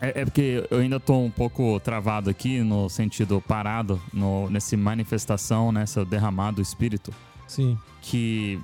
é, 0.00 0.22
é 0.22 0.24
porque 0.24 0.66
eu 0.70 0.78
ainda 0.78 0.98
tô 0.98 1.18
um 1.18 1.30
pouco 1.30 1.78
travado 1.80 2.30
aqui, 2.30 2.60
no 2.62 2.88
sentido 2.88 3.40
parado, 3.46 4.00
no, 4.12 4.48
nesse 4.48 4.76
manifestação, 4.76 5.70
nessa 5.72 6.04
derramado 6.04 6.56
do 6.56 6.62
Espírito, 6.62 7.12
Sim. 7.46 7.78
que 8.00 8.60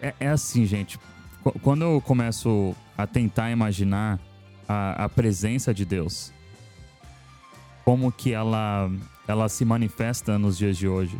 é, 0.00 0.14
é 0.20 0.28
assim, 0.28 0.64
gente. 0.66 0.98
Qu- 1.42 1.58
Quando 1.60 1.82
eu 1.82 2.00
começo 2.00 2.74
a 2.96 3.06
tentar 3.06 3.50
imaginar 3.50 4.18
a, 4.68 5.04
a 5.04 5.08
presença 5.08 5.72
de 5.74 5.84
Deus, 5.84 6.32
como 7.84 8.10
que 8.10 8.32
ela, 8.32 8.90
ela 9.28 9.48
se 9.48 9.64
manifesta 9.64 10.38
nos 10.38 10.58
dias 10.58 10.76
de 10.76 10.88
hoje. 10.88 11.16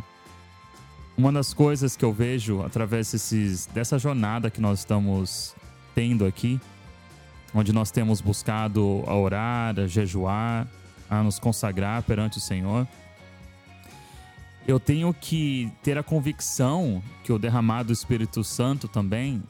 Uma 1.17 1.31
das 1.31 1.53
coisas 1.53 1.95
que 1.95 2.05
eu 2.05 2.13
vejo 2.13 2.61
através 2.61 3.11
desses, 3.11 3.65
dessa 3.67 3.97
jornada 3.97 4.51
que 4.51 4.61
nós 4.61 4.79
estamos 4.79 5.55
tendo 5.95 6.25
aqui, 6.25 6.59
onde 7.55 7.73
nós 7.73 7.89
temos 7.89 8.21
buscado 8.21 9.03
a 9.07 9.15
orar, 9.15 9.79
a 9.79 9.87
jejuar, 9.87 10.67
a 11.09 11.23
nos 11.23 11.39
consagrar 11.39 12.03
perante 12.03 12.37
o 12.37 12.41
Senhor, 12.41 12.87
eu 14.67 14.79
tenho 14.79 15.13
que 15.13 15.71
ter 15.81 15.97
a 15.97 16.03
convicção 16.03 17.01
que 17.23 17.31
o 17.31 17.39
derramado 17.39 17.87
do 17.87 17.93
Espírito 17.93 18.43
Santo 18.43 18.87
também 18.87 19.41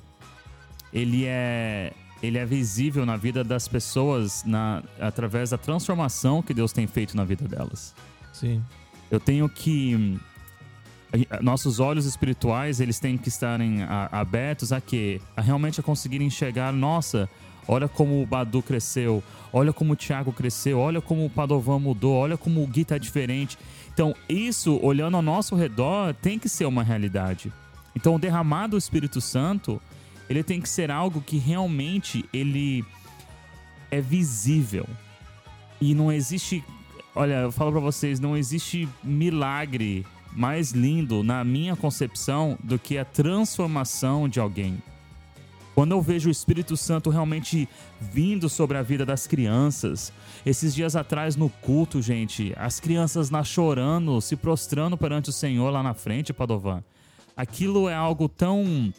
ele 0.94 1.26
é 1.26 1.92
ele 2.22 2.38
é 2.38 2.46
visível 2.46 3.06
na 3.06 3.16
vida 3.16 3.44
das 3.44 3.68
pessoas 3.68 4.44
na, 4.44 4.82
através 5.00 5.52
da 5.52 5.58
transformação 5.58 6.42
que 6.42 6.52
Deus 6.54 6.72
tem 6.74 6.88
feito 6.88 7.16
na 7.16 7.24
vida 7.24 7.48
delas. 7.48 7.94
Sim. 8.34 8.64
Eu 9.12 9.20
tenho 9.20 9.48
que 9.48 10.18
nossos 11.42 11.80
olhos 11.80 12.06
espirituais 12.06 12.80
eles 12.80 13.00
têm 13.00 13.18
que 13.18 13.30
estarem 13.30 13.84
a- 13.84 14.10
abertos 14.12 14.72
a 14.72 14.82
quê? 14.82 15.22
A 15.36 15.42
realmente 15.42 15.80
a 15.80 15.84
conseguir 15.84 16.22
enxergar, 16.22 16.72
nossa, 16.74 17.30
olha 17.68 17.88
como 17.88 18.22
o 18.22 18.26
Badu 18.26 18.62
cresceu, 18.62 19.24
olha 19.52 19.74
como 19.74 19.94
o 19.94 19.96
Thiago 19.96 20.32
cresceu, 20.32 20.80
olha 20.80 21.02
como 21.02 21.26
o 21.26 21.30
Padovan 21.30 21.80
mudou, 21.80 22.16
olha 22.16 22.38
como 22.38 22.64
o 22.64 22.68
Gui 22.68 22.86
tá 22.86 22.98
diferente. 22.98 23.58
Então, 23.94 24.16
isso, 24.30 24.80
olhando 24.84 25.18
ao 25.18 25.24
nosso 25.24 25.56
redor, 25.56 26.14
tem 26.14 26.38
que 26.38 26.48
ser 26.48 26.66
uma 26.66 26.84
realidade. 26.84 27.52
Então, 27.96 28.16
o 28.16 28.20
derramado 28.20 28.72
do 28.72 28.78
Espírito 28.78 29.20
Santo, 29.20 29.82
ele 30.30 30.44
tem 30.44 30.62
que 30.62 30.70
ser 30.70 30.92
algo 30.92 31.22
que 31.22 31.38
realmente 31.38 32.24
ele 32.32 32.86
é 33.90 34.00
visível. 34.00 34.86
E 35.82 35.96
não 35.96 36.12
existe, 36.12 36.64
olha, 37.16 37.36
eu 37.42 37.52
falo 37.52 37.72
pra 37.72 37.82
vocês, 37.82 38.20
não 38.20 38.38
existe 38.38 38.88
milagre 39.04 40.06
mais 40.32 40.72
lindo 40.72 41.24
na 41.24 41.44
minha 41.44 41.76
concepção 41.76 42.58
do 42.64 42.78
que 42.78 42.98
a 42.98 43.06
transformação 43.06 44.30
de 44.30 44.40
alguém. 44.40 44.78
Quando 45.78 45.92
eu 45.92 46.02
vejo 46.02 46.28
o 46.28 46.32
Espírito 46.32 46.76
Santo 46.76 47.12
realmente 47.12 47.70
vindo 48.02 48.50
sobre 48.50 48.80
a 48.80 48.82
vida 48.82 49.06
das 49.06 49.28
crianças, 49.28 50.12
esses 50.44 50.74
dias 50.74 50.96
atrás 50.96 51.36
no 51.36 51.52
culto, 51.52 52.02
gente, 52.02 52.52
as 52.58 52.80
crianças 52.80 53.30
lá 53.30 53.44
chorando, 53.44 54.20
se 54.20 54.36
prostrando 54.36 54.98
perante 54.98 55.30
o 55.30 55.32
Senhor 55.32 55.70
lá 55.70 55.84
na 55.84 55.94
frente, 55.94 56.34
Padovan. 56.34 56.84
Aquilo 57.36 57.88
é 57.88 57.94
algo 57.94 58.28
tão 58.28 58.92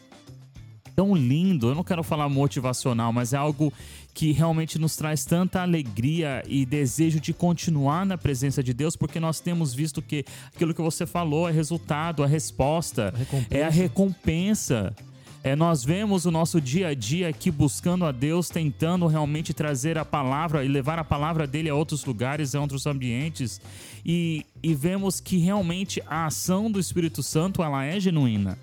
tão 0.95 1.13
lindo. 1.13 1.67
Eu 1.67 1.75
não 1.75 1.83
quero 1.83 2.01
falar 2.01 2.29
motivacional, 2.29 3.11
mas 3.11 3.33
é 3.33 3.37
algo 3.37 3.73
que 4.13 4.31
realmente 4.31 4.79
nos 4.79 4.95
traz 4.95 5.25
tanta 5.25 5.61
alegria 5.61 6.41
e 6.47 6.65
desejo 6.65 7.19
de 7.19 7.33
continuar 7.33 8.05
na 8.05 8.17
presença 8.17 8.63
de 8.63 8.73
Deus, 8.73 8.95
porque 8.95 9.19
nós 9.19 9.41
temos 9.41 9.73
visto 9.73 10.01
que 10.01 10.23
aquilo 10.55 10.73
que 10.73 10.81
você 10.81 11.05
falou 11.05 11.49
é 11.49 11.51
resultado, 11.51 12.23
a 12.23 12.27
resposta, 12.27 13.13
recompensa. 13.17 13.47
é 13.57 13.63
a 13.65 13.69
recompensa. 13.69 14.95
É, 15.41 15.55
nós 15.55 15.85
vemos 15.85 16.25
o 16.25 16.31
nosso 16.31 16.59
dia 16.59 16.89
a 16.89 16.93
dia 16.93 17.29
aqui 17.29 17.49
buscando 17.49 18.03
a 18.05 18.11
Deus, 18.11 18.49
tentando 18.49 19.07
realmente 19.07 19.53
trazer 19.53 19.97
a 19.97 20.03
palavra 20.03 20.65
e 20.65 20.67
levar 20.67 20.99
a 20.99 21.03
palavra 21.03 21.47
dele 21.47 21.69
a 21.69 21.75
outros 21.75 22.03
lugares, 22.03 22.53
a 22.55 22.59
outros 22.61 22.85
ambientes, 22.85 23.61
e, 24.05 24.45
e 24.61 24.73
vemos 24.73 25.21
que 25.21 25.37
realmente 25.37 26.03
a 26.07 26.25
ação 26.25 26.69
do 26.69 26.77
Espírito 26.77 27.23
Santo 27.23 27.63
ela 27.63 27.85
é 27.85 27.97
genuína, 27.99 28.57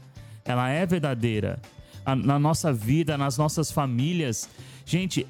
ela 0.45 0.69
é 0.69 0.85
verdadeira. 0.85 1.59
A- 2.05 2.15
na 2.15 2.39
nossa 2.39 2.73
vida, 2.73 3.17
nas 3.17 3.37
nossas 3.39 3.71
famílias. 3.73 4.49
Gente, 4.85 5.27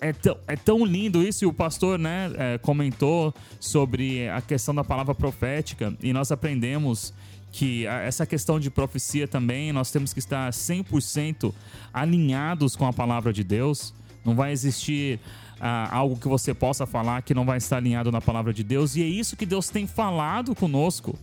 é 0.00 0.12
tão, 0.12 0.36
é 0.48 0.56
tão 0.56 0.84
lindo 0.84 1.22
isso, 1.22 1.44
e 1.44 1.46
o 1.46 1.52
pastor 1.52 1.96
né, 1.96 2.30
é, 2.36 2.58
comentou 2.58 3.32
sobre 3.60 4.28
a 4.28 4.40
questão 4.40 4.74
da 4.74 4.82
palavra 4.82 5.14
profética, 5.14 5.94
e 6.02 6.12
nós 6.12 6.32
aprendemos 6.32 7.14
que 7.50 7.86
essa 7.86 8.26
questão 8.26 8.60
de 8.60 8.70
profecia 8.70 9.26
também, 9.26 9.72
nós 9.72 9.90
temos 9.90 10.12
que 10.12 10.18
estar 10.18 10.50
100% 10.50 11.52
alinhados 11.92 12.76
com 12.76 12.86
a 12.86 12.92
palavra 12.92 13.32
de 13.32 13.42
Deus. 13.42 13.94
Não 14.24 14.34
vai 14.34 14.52
existir 14.52 15.18
ah, 15.60 15.88
algo 15.94 16.16
que 16.16 16.28
você 16.28 16.52
possa 16.52 16.86
falar 16.86 17.22
que 17.22 17.34
não 17.34 17.44
vai 17.44 17.58
estar 17.58 17.78
alinhado 17.78 18.12
na 18.12 18.20
palavra 18.20 18.52
de 18.52 18.62
Deus, 18.62 18.96
e 18.96 19.02
é 19.02 19.06
isso 19.06 19.36
que 19.36 19.46
Deus 19.46 19.68
tem 19.68 19.86
falado 19.86 20.54
conosco. 20.54 21.18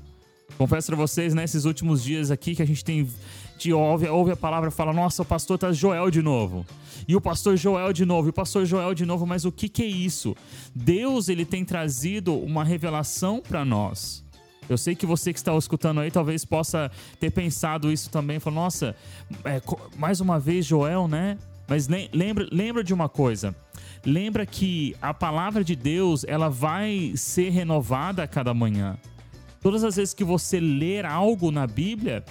Confesso 0.57 0.87
pra 0.87 0.95
vocês, 0.95 1.33
nesses 1.33 1.65
últimos 1.65 2.03
dias 2.03 2.31
aqui, 2.31 2.55
que 2.55 2.61
a 2.61 2.67
gente 2.67 2.83
tem 2.83 3.07
gente 3.55 3.71
ouve, 3.73 4.07
ouve 4.07 4.31
a 4.31 4.35
palavra 4.35 4.69
fala: 4.69 4.93
Nossa, 4.93 5.21
o 5.21 5.25
pastor 5.25 5.57
tá 5.57 5.71
Joel 5.71 6.11
de 6.11 6.21
novo. 6.21 6.65
E 7.07 7.15
o 7.15 7.21
pastor 7.21 7.55
Joel 7.55 7.93
de 7.93 8.05
novo, 8.05 8.27
e 8.27 8.31
o 8.31 8.33
pastor 8.33 8.65
Joel 8.65 8.93
de 8.93 9.05
novo, 9.05 9.25
mas 9.25 9.45
o 9.45 9.51
que, 9.51 9.69
que 9.69 9.83
é 9.83 9.87
isso? 9.87 10.35
Deus 10.73 11.29
ele 11.29 11.45
tem 11.45 11.63
trazido 11.63 12.33
uma 12.33 12.63
revelação 12.63 13.41
para 13.41 13.63
nós. 13.63 14.24
Eu 14.69 14.77
sei 14.77 14.95
que 14.95 15.05
você 15.05 15.31
que 15.31 15.39
está 15.39 15.55
escutando 15.55 15.99
aí 15.99 16.09
talvez 16.09 16.43
possa 16.43 16.91
ter 17.19 17.31
pensado 17.31 17.91
isso 17.91 18.09
também. 18.09 18.39
Falou, 18.39 18.63
nossa, 18.63 18.95
é, 19.43 19.61
mais 19.97 20.19
uma 20.21 20.39
vez 20.39 20.65
Joel, 20.65 21.07
né? 21.07 21.37
Mas 21.67 21.87
lembra, 21.87 22.47
lembra 22.51 22.83
de 22.83 22.93
uma 22.93 23.09
coisa. 23.09 23.55
Lembra 24.05 24.45
que 24.45 24.95
a 25.01 25.13
palavra 25.13 25.63
de 25.63 25.75
Deus 25.75 26.23
ela 26.27 26.49
vai 26.49 27.13
ser 27.15 27.49
renovada 27.49 28.23
a 28.23 28.27
cada 28.27 28.53
manhã. 28.53 28.97
Todas 29.61 29.83
as 29.83 29.95
vezes 29.95 30.13
que 30.13 30.23
você 30.23 30.59
ler 30.59 31.05
algo 31.05 31.49
na 31.49 31.65
Bíblia, 31.65 32.23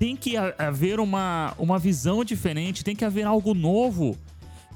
tem 0.00 0.16
que 0.16 0.34
haver 0.36 0.98
uma, 0.98 1.54
uma 1.58 1.78
visão 1.78 2.24
diferente, 2.24 2.82
tem 2.82 2.96
que 2.96 3.04
haver 3.04 3.26
algo 3.26 3.54
novo. 3.54 4.16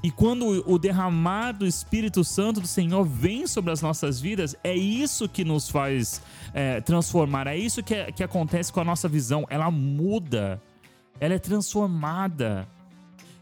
E 0.05 0.11
quando 0.11 0.63
o 0.71 0.79
derramar 0.79 1.53
do 1.53 1.67
Espírito 1.67 2.23
Santo 2.23 2.61
do 2.61 2.67
Senhor 2.67 3.07
vem 3.07 3.47
sobre 3.47 3.73
as 3.73 3.81
nossas 3.81 4.21
vidas, 4.21 4.55
é 4.63 4.75
isso 4.77 5.27
que 5.27 5.47
nos 5.47 5.71
faz 5.71 6.21
é, 6.53 6.79
transformar, 6.83 7.47
é 7.47 7.57
isso 7.57 7.83
que, 7.83 7.95
é, 7.95 8.13
que 8.13 8.23
acontece 8.23 8.71
com 8.71 8.81
a 8.81 8.85
nossa 8.85 9.09
visão. 9.09 9.47
Ela 9.49 9.71
muda, 9.71 10.61
ela 11.19 11.33
é 11.33 11.39
transformada. 11.39 12.69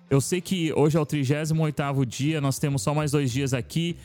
Eu 0.09 0.21
sei 0.21 0.41
que 0.41 0.73
hoje 0.75 0.97
é 0.97 1.01
o 1.01 1.05
38 1.05 2.07
dia, 2.07 2.41
nós 2.41 2.61
temos 2.61 2.81
só 2.83 2.95
mais 2.95 3.11
dois 3.11 3.33
dias 3.33 3.53
aqui 3.53 3.97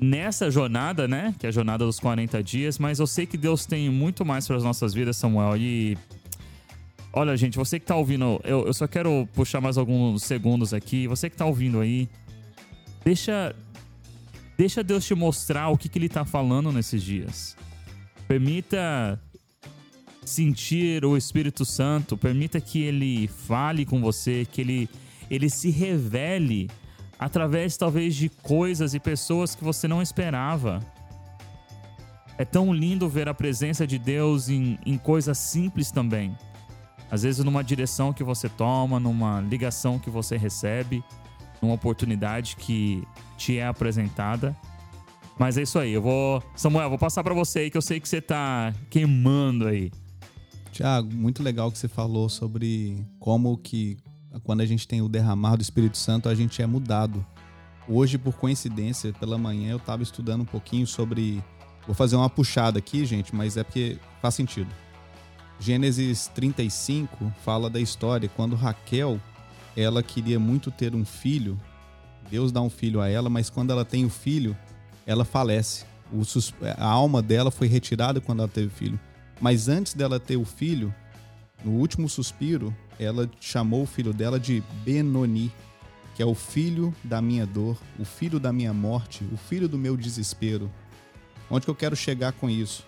nessa 0.00 0.50
jornada, 0.50 1.06
né? 1.06 1.32
Que 1.38 1.46
é 1.46 1.48
a 1.48 1.52
jornada 1.52 1.84
dos 1.84 2.00
40 2.00 2.42
dias, 2.42 2.76
mas 2.76 2.98
eu 2.98 3.06
sei 3.06 3.24
que 3.24 3.36
Deus 3.36 3.66
tem 3.66 3.88
muito 3.88 4.24
mais 4.24 4.48
para 4.48 4.56
as 4.56 4.64
nossas 4.64 4.92
vidas, 4.92 5.16
Samuel. 5.16 5.56
E 5.56 5.96
Olha, 7.12 7.36
gente, 7.36 7.56
você 7.56 7.80
que 7.80 7.86
tá 7.86 7.96
ouvindo, 7.96 8.40
eu, 8.44 8.66
eu 8.66 8.74
só 8.74 8.86
quero 8.86 9.26
puxar 9.32 9.60
mais 9.60 9.78
alguns 9.78 10.22
segundos 10.22 10.74
aqui. 10.74 11.06
Você 11.06 11.30
que 11.30 11.36
tá 11.36 11.46
ouvindo 11.46 11.80
aí, 11.80 12.08
deixa 13.04 13.54
deixa 14.56 14.82
Deus 14.82 15.06
te 15.06 15.14
mostrar 15.14 15.68
o 15.68 15.78
que, 15.78 15.88
que 15.88 15.98
ele 15.98 16.08
tá 16.08 16.24
falando 16.24 16.70
nesses 16.70 17.02
dias. 17.02 17.56
Permita 18.26 19.20
sentir 20.24 21.04
o 21.04 21.16
Espírito 21.16 21.64
Santo, 21.64 22.16
permita 22.16 22.60
que 22.60 22.82
ele 22.82 23.26
fale 23.28 23.86
com 23.86 24.00
você, 24.00 24.46
que 24.50 24.60
ele 24.60 24.90
ele 25.30 25.50
se 25.50 25.70
revele 25.70 26.70
através 27.18 27.76
talvez 27.76 28.14
de 28.14 28.28
coisas 28.28 28.94
e 28.94 29.00
pessoas 29.00 29.54
que 29.54 29.64
você 29.64 29.88
não 29.88 30.00
esperava. 30.00 30.80
É 32.36 32.44
tão 32.44 32.72
lindo 32.72 33.08
ver 33.08 33.28
a 33.28 33.34
presença 33.34 33.86
de 33.86 33.98
Deus 33.98 34.48
em, 34.48 34.78
em 34.86 34.96
coisas 34.96 35.36
simples 35.38 35.90
também. 35.90 36.36
Às 37.10 37.22
vezes 37.22 37.44
numa 37.44 37.64
direção 37.64 38.12
que 38.12 38.22
você 38.22 38.48
toma, 38.48 39.00
numa 39.00 39.40
ligação 39.40 39.98
que 39.98 40.10
você 40.10 40.36
recebe, 40.36 41.02
numa 41.60 41.74
oportunidade 41.74 42.56
que 42.56 43.02
te 43.36 43.58
é 43.58 43.66
apresentada. 43.66 44.56
Mas 45.38 45.56
é 45.56 45.62
isso 45.62 45.78
aí, 45.78 45.92
eu 45.92 46.02
vou. 46.02 46.42
Samuel, 46.56 46.88
vou 46.88 46.98
passar 46.98 47.22
para 47.22 47.34
você 47.34 47.60
aí 47.60 47.70
que 47.70 47.76
eu 47.76 47.82
sei 47.82 48.00
que 48.00 48.08
você 48.08 48.20
tá 48.20 48.74
queimando 48.90 49.68
aí. 49.68 49.90
Tiago, 50.72 51.14
muito 51.14 51.42
legal 51.42 51.70
que 51.70 51.78
você 51.78 51.88
falou 51.88 52.28
sobre 52.28 53.04
como 53.18 53.56
que 53.56 53.96
quando 54.42 54.60
a 54.60 54.66
gente 54.66 54.86
tem 54.86 55.00
o 55.00 55.08
derramar 55.08 55.56
do 55.56 55.62
Espírito 55.62 55.96
Santo, 55.96 56.28
a 56.28 56.34
gente 56.34 56.60
é 56.60 56.66
mudado. 56.66 57.24
Hoje, 57.88 58.18
por 58.18 58.34
coincidência, 58.34 59.12
pela 59.14 59.38
manhã 59.38 59.70
eu 59.70 59.76
estava 59.78 60.02
estudando 60.02 60.42
um 60.42 60.46
pouquinho 60.46 60.86
sobre. 60.86 61.42
Vou 61.86 61.94
fazer 61.94 62.16
uma 62.16 62.28
puxada 62.28 62.78
aqui, 62.78 63.06
gente, 63.06 63.34
mas 63.34 63.56
é 63.56 63.64
porque 63.64 63.98
faz 64.20 64.34
sentido. 64.34 64.68
Gênesis 65.60 66.28
35 66.28 67.32
fala 67.44 67.68
da 67.68 67.80
história 67.80 68.30
quando 68.36 68.54
Raquel, 68.54 69.20
ela 69.76 70.02
queria 70.02 70.38
muito 70.38 70.70
ter 70.70 70.94
um 70.94 71.04
filho. 71.04 71.58
Deus 72.30 72.52
dá 72.52 72.60
um 72.60 72.70
filho 72.70 73.00
a 73.00 73.08
ela, 73.08 73.28
mas 73.28 73.50
quando 73.50 73.70
ela 73.70 73.84
tem 73.84 74.04
o 74.04 74.10
filho, 74.10 74.56
ela 75.06 75.24
falece. 75.24 75.84
a 76.76 76.86
alma 76.86 77.20
dela 77.20 77.50
foi 77.50 77.66
retirada 77.66 78.20
quando 78.20 78.40
ela 78.40 78.48
teve 78.48 78.68
o 78.68 78.70
filho. 78.70 79.00
Mas 79.40 79.68
antes 79.68 79.94
dela 79.94 80.20
ter 80.20 80.36
o 80.36 80.44
filho, 80.44 80.94
no 81.64 81.72
último 81.72 82.08
suspiro, 82.08 82.74
ela 82.98 83.28
chamou 83.40 83.82
o 83.82 83.86
filho 83.86 84.12
dela 84.12 84.38
de 84.38 84.62
Benoni, 84.84 85.52
que 86.14 86.22
é 86.22 86.26
o 86.26 86.34
filho 86.34 86.94
da 87.02 87.22
minha 87.22 87.46
dor, 87.46 87.78
o 87.98 88.04
filho 88.04 88.38
da 88.40 88.52
minha 88.52 88.72
morte, 88.72 89.24
o 89.32 89.36
filho 89.36 89.68
do 89.68 89.78
meu 89.78 89.96
desespero. 89.96 90.70
Onde 91.50 91.64
que 91.64 91.70
eu 91.70 91.74
quero 91.74 91.96
chegar 91.96 92.32
com 92.32 92.50
isso? 92.50 92.86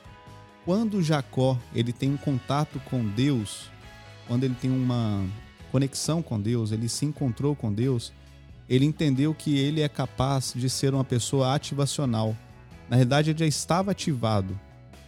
Quando 0.64 1.02
Jacó 1.02 1.58
ele 1.74 1.92
tem 1.92 2.10
um 2.10 2.16
contato 2.16 2.80
com 2.90 3.04
Deus, 3.04 3.70
quando 4.26 4.44
ele 4.44 4.54
tem 4.54 4.70
uma 4.70 5.24
conexão 5.72 6.22
com 6.22 6.40
Deus, 6.40 6.72
ele 6.72 6.88
se 6.88 7.06
encontrou 7.06 7.54
com 7.54 7.72
Deus, 7.72 8.12
ele 8.68 8.84
entendeu 8.84 9.34
que 9.34 9.58
ele 9.58 9.80
é 9.80 9.88
capaz 9.88 10.52
de 10.54 10.70
ser 10.70 10.94
uma 10.94 11.04
pessoa 11.04 11.54
ativacional. 11.54 12.36
Na 12.88 12.96
verdade, 12.96 13.30
ele 13.30 13.38
já 13.38 13.46
estava 13.46 13.90
ativado. 13.90 14.58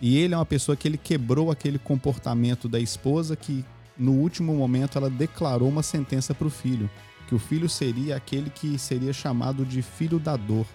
E 0.00 0.18
ele 0.18 0.34
é 0.34 0.36
uma 0.36 0.44
pessoa 0.44 0.76
que 0.76 0.88
ele 0.88 0.98
quebrou 0.98 1.48
aquele 1.48 1.78
comportamento 1.78 2.68
da 2.68 2.80
esposa 2.80 3.36
que 3.36 3.64
no 3.96 4.12
último 4.12 4.52
momento 4.52 4.98
ela 4.98 5.08
declarou 5.08 5.68
uma 5.68 5.82
sentença 5.82 6.34
para 6.34 6.46
o 6.46 6.50
filho, 6.50 6.90
que 7.28 7.36
o 7.36 7.38
filho 7.38 7.68
seria 7.68 8.16
aquele 8.16 8.50
que 8.50 8.76
seria 8.78 9.12
chamado 9.12 9.64
de 9.64 9.80
filho 9.80 10.18
da 10.18 10.36
dor. 10.36 10.66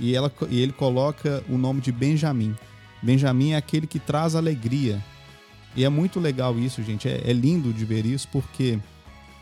E, 0.00 0.14
ela, 0.14 0.32
e 0.48 0.60
ele 0.60 0.72
coloca 0.72 1.44
o 1.50 1.58
nome 1.58 1.82
de 1.82 1.92
Benjamim. 1.92 2.56
Benjamim 3.02 3.52
é 3.52 3.56
aquele 3.56 3.86
que 3.86 3.98
traz 3.98 4.34
alegria. 4.34 5.02
E 5.74 5.84
é 5.84 5.88
muito 5.88 6.18
legal 6.18 6.58
isso, 6.58 6.82
gente. 6.82 7.08
É, 7.08 7.22
é 7.24 7.32
lindo 7.32 7.72
de 7.72 7.84
ver 7.84 8.06
isso, 8.06 8.28
porque 8.32 8.78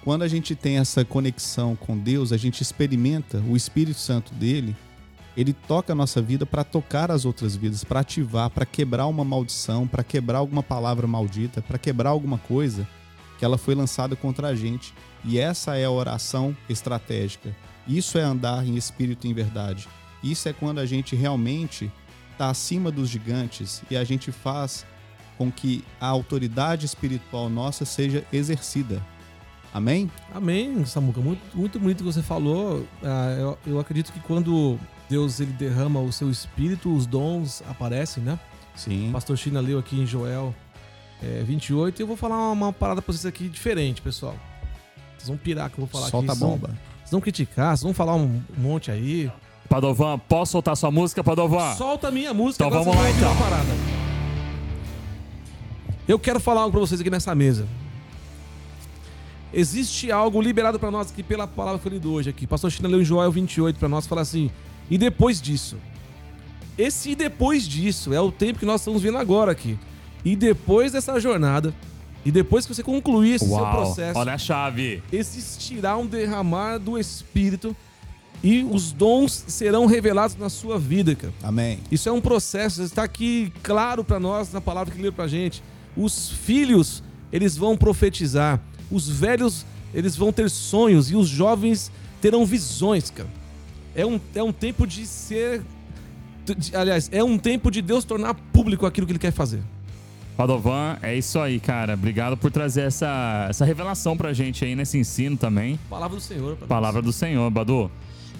quando 0.02 0.22
a 0.22 0.28
gente 0.28 0.54
tem 0.54 0.78
essa 0.78 1.04
conexão 1.04 1.76
com 1.76 1.96
Deus, 1.96 2.32
a 2.32 2.36
gente 2.36 2.60
experimenta 2.60 3.38
o 3.48 3.56
Espírito 3.56 3.98
Santo 3.98 4.34
dele, 4.34 4.76
ele 5.36 5.52
toca 5.52 5.92
a 5.92 5.96
nossa 5.96 6.20
vida 6.20 6.44
para 6.44 6.62
tocar 6.62 7.10
as 7.10 7.24
outras 7.24 7.56
vidas, 7.56 7.82
para 7.82 8.00
ativar, 8.00 8.50
para 8.50 8.66
quebrar 8.66 9.06
uma 9.06 9.24
maldição, 9.24 9.86
para 9.86 10.04
quebrar 10.04 10.38
alguma 10.38 10.62
palavra 10.62 11.06
maldita, 11.06 11.62
para 11.62 11.78
quebrar 11.78 12.10
alguma 12.10 12.38
coisa 12.38 12.86
que 13.38 13.44
ela 13.44 13.58
foi 13.58 13.74
lançada 13.74 14.14
contra 14.14 14.48
a 14.48 14.54
gente. 14.54 14.94
E 15.24 15.38
essa 15.38 15.76
é 15.76 15.84
a 15.84 15.90
oração 15.90 16.56
estratégica. 16.68 17.54
Isso 17.86 18.18
é 18.18 18.22
andar 18.22 18.66
em 18.66 18.76
espírito 18.76 19.26
e 19.26 19.30
em 19.30 19.34
verdade. 19.34 19.88
Isso 20.22 20.48
é 20.48 20.52
quando 20.52 20.78
a 20.78 20.86
gente 20.86 21.16
realmente 21.16 21.90
está 22.34 22.50
acima 22.50 22.90
dos 22.90 23.08
gigantes 23.08 23.82
e 23.90 23.96
a 23.96 24.04
gente 24.04 24.30
faz 24.30 24.84
com 25.38 25.50
que 25.50 25.84
a 26.00 26.06
autoridade 26.06 26.86
espiritual 26.86 27.48
nossa 27.48 27.84
seja 27.84 28.24
exercida. 28.32 29.02
Amém? 29.72 30.08
Amém, 30.32 30.84
Samuca. 30.84 31.20
Muito, 31.20 31.40
muito 31.56 31.80
bonito 31.80 31.98
que 31.98 32.04
você 32.04 32.22
falou. 32.22 32.86
Ah, 33.02 33.36
eu, 33.38 33.58
eu 33.66 33.80
acredito 33.80 34.12
que 34.12 34.20
quando 34.20 34.78
Deus 35.08 35.40
ele 35.40 35.52
derrama 35.52 36.00
o 36.00 36.12
seu 36.12 36.30
espírito, 36.30 36.94
os 36.94 37.06
dons 37.06 37.62
aparecem, 37.68 38.22
né? 38.22 38.38
Sim. 38.76 39.08
O 39.08 39.12
pastor 39.12 39.36
China 39.36 39.60
leu 39.60 39.78
aqui 39.78 39.98
em 39.98 40.06
Joel 40.06 40.54
é, 41.20 41.42
28 41.42 41.98
e 41.98 42.02
eu 42.02 42.06
vou 42.06 42.16
falar 42.16 42.52
uma, 42.52 42.72
parada 42.72 43.02
pra 43.02 43.12
vocês 43.12 43.26
aqui 43.26 43.48
diferente, 43.48 44.00
pessoal. 44.00 44.36
Vocês 45.16 45.28
vão 45.28 45.36
pirar 45.36 45.68
que 45.70 45.78
eu 45.78 45.86
vou 45.86 45.88
falar 45.88 46.08
Solta 46.08 46.32
aqui. 46.32 46.38
Solta 46.38 46.54
a 46.54 46.68
bomba. 46.68 46.78
Vocês 46.98 47.10
vão 47.10 47.20
criticar, 47.20 47.76
vocês 47.76 47.82
vão 47.82 47.94
falar 47.94 48.14
um 48.14 48.42
monte 48.56 48.92
aí. 48.92 49.30
Padovan, 49.74 50.20
posso 50.20 50.52
soltar 50.52 50.76
sua 50.76 50.88
música, 50.92 51.24
Padovan? 51.24 51.74
Solta 51.74 52.06
a 52.06 52.10
minha 52.12 52.32
música. 52.32 52.64
Então 52.64 52.84
vamos 52.84 52.94
lá, 52.94 53.10
então. 53.10 53.34
Eu 56.06 56.16
quero 56.16 56.38
falar 56.38 56.60
algo 56.60 56.70
pra 56.70 56.78
vocês 56.78 57.00
aqui 57.00 57.10
nessa 57.10 57.34
mesa. 57.34 57.66
Existe 59.52 60.12
algo 60.12 60.40
liberado 60.40 60.78
para 60.78 60.92
nós 60.92 61.10
aqui 61.10 61.24
pela 61.24 61.48
palavra 61.48 61.80
que 61.80 61.88
eu 61.88 61.92
li 61.92 62.06
hoje 62.06 62.30
aqui. 62.30 62.46
Pastor 62.46 62.70
China 62.70 62.88
leu 62.88 63.02
em 63.02 63.04
Joel 63.04 63.32
28 63.32 63.76
para 63.76 63.88
nós, 63.88 64.06
fala 64.06 64.20
assim, 64.20 64.48
e 64.88 64.96
depois 64.96 65.42
disso. 65.42 65.76
Esse 66.78 67.10
e 67.10 67.16
depois 67.16 67.66
disso 67.66 68.14
é 68.14 68.20
o 68.20 68.30
tempo 68.30 68.60
que 68.60 68.66
nós 68.66 68.80
estamos 68.80 69.02
vendo 69.02 69.18
agora 69.18 69.50
aqui. 69.50 69.76
E 70.24 70.36
depois 70.36 70.92
dessa 70.92 71.18
jornada, 71.18 71.74
e 72.24 72.30
depois 72.30 72.64
que 72.64 72.72
você 72.72 72.82
concluir 72.84 73.34
esse 73.34 73.48
Uau, 73.48 73.60
seu 73.60 73.70
processo, 73.72 74.18
olha 74.20 74.34
a 74.34 74.38
chave. 74.38 75.02
Existirá 75.12 75.96
um 75.96 76.06
derramar 76.06 76.78
do 76.78 76.96
Espírito 76.96 77.74
e 78.44 78.62
os 78.62 78.92
dons 78.92 79.44
serão 79.48 79.86
revelados 79.86 80.36
na 80.36 80.50
sua 80.50 80.78
vida, 80.78 81.14
cara. 81.14 81.32
Amém. 81.42 81.78
Isso 81.90 82.10
é 82.10 82.12
um 82.12 82.20
processo, 82.20 82.82
está 82.82 83.02
aqui 83.02 83.50
claro 83.62 84.04
para 84.04 84.20
nós 84.20 84.52
na 84.52 84.60
palavra 84.60 84.94
que 84.94 85.00
leu 85.00 85.14
pra 85.14 85.26
gente. 85.26 85.62
Os 85.96 86.28
filhos, 86.28 87.02
eles 87.32 87.56
vão 87.56 87.74
profetizar, 87.74 88.60
os 88.90 89.08
velhos, 89.08 89.64
eles 89.94 90.14
vão 90.14 90.30
ter 90.30 90.50
sonhos 90.50 91.10
e 91.10 91.16
os 91.16 91.26
jovens 91.26 91.90
terão 92.20 92.44
visões, 92.44 93.08
cara. 93.08 93.30
É 93.94 94.04
um, 94.04 94.20
é 94.34 94.42
um 94.42 94.52
tempo 94.52 94.86
de 94.86 95.06
ser 95.06 95.62
de, 96.44 96.76
aliás, 96.76 97.08
é 97.10 97.24
um 97.24 97.38
tempo 97.38 97.70
de 97.70 97.80
Deus 97.80 98.04
tornar 98.04 98.34
público 98.34 98.84
aquilo 98.84 99.06
que 99.06 99.12
ele 99.12 99.18
quer 99.18 99.32
fazer. 99.32 99.62
Padovan, 100.36 100.98
é 101.00 101.16
isso 101.16 101.38
aí, 101.38 101.58
cara. 101.58 101.94
Obrigado 101.94 102.36
por 102.36 102.50
trazer 102.50 102.82
essa, 102.82 103.46
essa 103.48 103.64
revelação 103.64 104.16
pra 104.16 104.34
gente 104.34 104.64
aí 104.66 104.74
nesse 104.74 104.98
ensino 104.98 105.36
também. 105.36 105.78
Palavra 105.88 106.16
do 106.16 106.22
Senhor. 106.22 106.56
Palavra 106.68 107.00
do 107.00 107.12
Senhor, 107.12 107.48
Badu. 107.50 107.90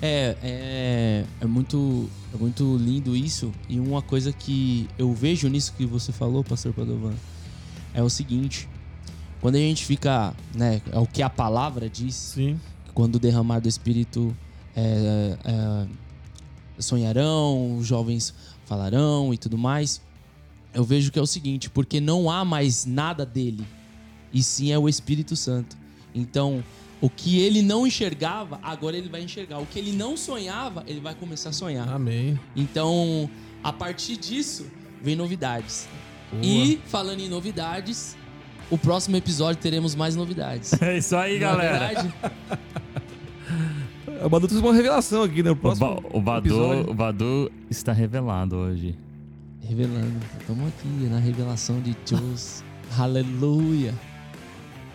É, 0.06 0.36
é, 0.42 1.24
é 1.40 1.46
muito, 1.46 2.10
é 2.34 2.36
muito 2.36 2.76
lindo 2.76 3.16
isso. 3.16 3.50
E 3.70 3.80
uma 3.80 4.02
coisa 4.02 4.34
que 4.34 4.86
eu 4.98 5.14
vejo 5.14 5.48
nisso 5.48 5.72
que 5.72 5.86
você 5.86 6.12
falou, 6.12 6.44
Pastor 6.44 6.74
Padovan, 6.74 7.14
é 7.94 8.02
o 8.02 8.10
seguinte: 8.10 8.68
quando 9.40 9.54
a 9.54 9.58
gente 9.58 9.82
fica, 9.86 10.34
né, 10.54 10.82
é 10.92 10.98
o 10.98 11.06
que 11.06 11.22
a 11.22 11.30
palavra 11.30 11.88
diz, 11.88 12.14
Sim. 12.14 12.60
quando 12.92 13.14
o 13.14 13.18
derramar 13.18 13.60
do 13.60 13.68
Espírito 13.68 14.36
é, 14.76 15.38
é, 15.42 15.86
sonharão, 16.78 17.78
os 17.78 17.86
jovens 17.86 18.34
falarão 18.66 19.32
e 19.32 19.38
tudo 19.38 19.56
mais. 19.56 20.02
Eu 20.74 20.84
vejo 20.84 21.10
que 21.10 21.18
é 21.18 21.22
o 21.22 21.26
seguinte, 21.26 21.70
porque 21.70 21.98
não 21.98 22.28
há 22.28 22.44
mais 22.44 22.84
nada 22.84 23.24
dele, 23.24 23.66
e 24.30 24.42
sim 24.42 24.70
é 24.70 24.78
o 24.78 24.86
Espírito 24.86 25.34
Santo. 25.34 25.78
Então, 26.14 26.62
o 27.04 27.10
que 27.10 27.38
ele 27.40 27.60
não 27.60 27.86
enxergava, 27.86 28.58
agora 28.62 28.96
ele 28.96 29.08
vai 29.10 29.22
enxergar. 29.22 29.58
O 29.58 29.66
que 29.66 29.78
ele 29.78 29.92
não 29.92 30.16
sonhava, 30.16 30.82
ele 30.86 31.00
vai 31.00 31.14
começar 31.14 31.50
a 31.50 31.52
sonhar. 31.52 31.86
Amém. 31.88 32.38
Então, 32.56 33.28
a 33.62 33.72
partir 33.72 34.16
disso, 34.16 34.66
vem 35.02 35.14
novidades. 35.16 35.86
Boa. 36.32 36.42
E, 36.44 36.80
falando 36.86 37.20
em 37.20 37.28
novidades, 37.28 38.16
o 38.70 38.78
próximo 38.78 39.16
episódio 39.16 39.60
teremos 39.60 39.94
mais 39.94 40.16
novidades. 40.16 40.72
É 40.80 40.96
isso 40.96 41.14
aí, 41.14 41.38
Não 41.38 41.48
é 41.48 41.50
galera. 41.50 41.86
verdade? 41.88 42.14
O 44.24 44.28
Badu 44.28 44.48
fez 44.48 44.60
uma 44.60 44.72
revelação 44.72 45.22
aqui, 45.24 45.42
né? 45.42 45.50
O 45.50 45.52
O, 45.52 45.56
próximo 45.56 45.94
Ba- 46.00 46.08
o 46.12 46.20
Badu, 46.22 46.48
episódio. 46.48 46.90
o 46.90 46.94
Badu 46.94 47.52
está 47.70 47.92
revelado 47.92 48.56
hoje. 48.56 48.96
Revelando. 49.60 50.20
Estamos 50.40 50.68
aqui 50.68 50.88
na 51.10 51.18
revelação 51.18 51.80
de 51.80 51.94
Deus. 52.08 52.62
Aleluia. 52.98 53.92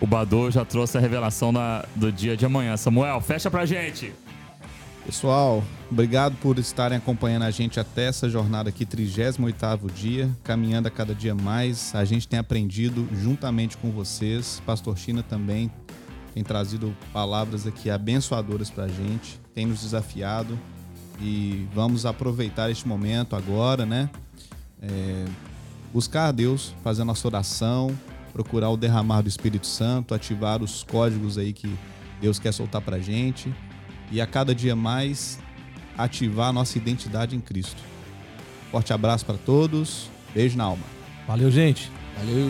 O 0.02 0.08
Badu 0.08 0.50
já 0.50 0.64
trouxe 0.64 0.98
a 0.98 1.02
revelação 1.02 1.54
do 1.96 2.12
dia 2.12 2.38
de 2.38 2.46
amanhã. 2.46 2.78
Samuel, 2.78 3.20
fecha 3.20 3.52
pra 3.52 3.66
gente. 3.66 4.14
Pessoal, 5.06 5.64
obrigado 5.90 6.36
por 6.38 6.60
estarem 6.60 6.98
acompanhando 6.98 7.44
a 7.44 7.52
gente 7.52 7.80
até 7.80 8.06
essa 8.06 8.30
jornada 8.30 8.70
aqui, 8.70 8.86
38º 8.86 9.92
dia, 9.92 10.30
caminhando 10.44 10.88
a 10.88 10.92
cada 10.92 11.16
dia 11.16 11.34
mais. 11.34 11.94
A 11.96 12.06
gente 12.06 12.28
tem 12.28 12.40
aprendido 12.40 13.08
juntamente 13.12 13.76
com 13.76 13.90
vocês. 13.92 14.62
Pastor 14.66 14.98
China 14.98 15.24
também 15.24 15.72
tem 16.34 16.44
trazido 16.44 16.96
palavras 17.12 17.66
aqui 17.66 17.90
abençoadoras 17.90 18.70
pra 18.70 18.88
gente, 18.88 19.40
tem 19.54 19.66
nos 19.66 19.82
desafiado 19.82 20.58
e 21.20 21.68
vamos 21.74 22.06
aproveitar 22.06 22.70
este 22.70 22.88
momento 22.88 23.36
agora, 23.36 23.86
né? 23.86 24.10
É, 24.82 25.26
buscar 25.92 26.28
a 26.28 26.32
Deus, 26.32 26.74
fazer 26.84 27.02
a 27.02 27.06
nossa 27.06 27.28
oração, 27.28 27.98
procurar 28.34 28.70
o 28.70 28.78
derramar 28.78 29.22
do 29.22 29.28
Espírito 29.30 29.68
Santo, 29.68 30.14
ativar 30.14 30.62
os 30.64 30.84
códigos 30.84 31.38
aí 31.38 31.52
que 31.54 31.74
Deus 32.22 32.40
quer 32.40 32.52
soltar 32.54 32.82
pra 32.82 33.00
gente 33.00 33.54
e 34.12 34.20
a 34.22 34.28
cada 34.28 34.54
dia 34.56 34.76
mais 34.76 35.40
ativar 35.98 36.50
a 36.50 36.54
nossa 36.54 36.78
identidade 36.78 37.36
em 37.36 37.40
Cristo. 37.42 37.82
Forte 38.72 38.94
abraço 38.94 39.26
para 39.26 39.38
todos, 39.38 40.10
beijo 40.34 40.58
na 40.58 40.64
alma. 40.66 40.84
Valeu, 41.28 41.50
gente. 41.52 41.92
Valeu. 42.18 42.50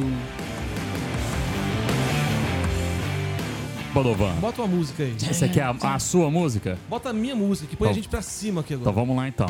Badovan. 3.94 4.36
Bota 4.40 4.62
uma 4.62 4.68
música 4.68 5.04
aí. 5.04 5.16
Essa 5.28 5.46
aqui 5.46 5.60
é 5.60 5.64
a, 5.64 5.72
a 5.72 6.00
sua 6.00 6.30
música? 6.30 6.78
Bota 6.88 7.10
a 7.10 7.14
minha 7.14 7.36
música 7.36 7.68
que 7.68 7.76
põe 7.76 7.88
a 7.88 7.92
Então- 7.92 7.96
gente 8.04 8.10
pra 8.10 8.22
cima 8.22 8.62
aqui 8.62 8.74
Então 8.76 8.90
agora. 8.92 9.06
vamos 9.06 9.18
lá 9.18 9.28
então. 9.28 9.48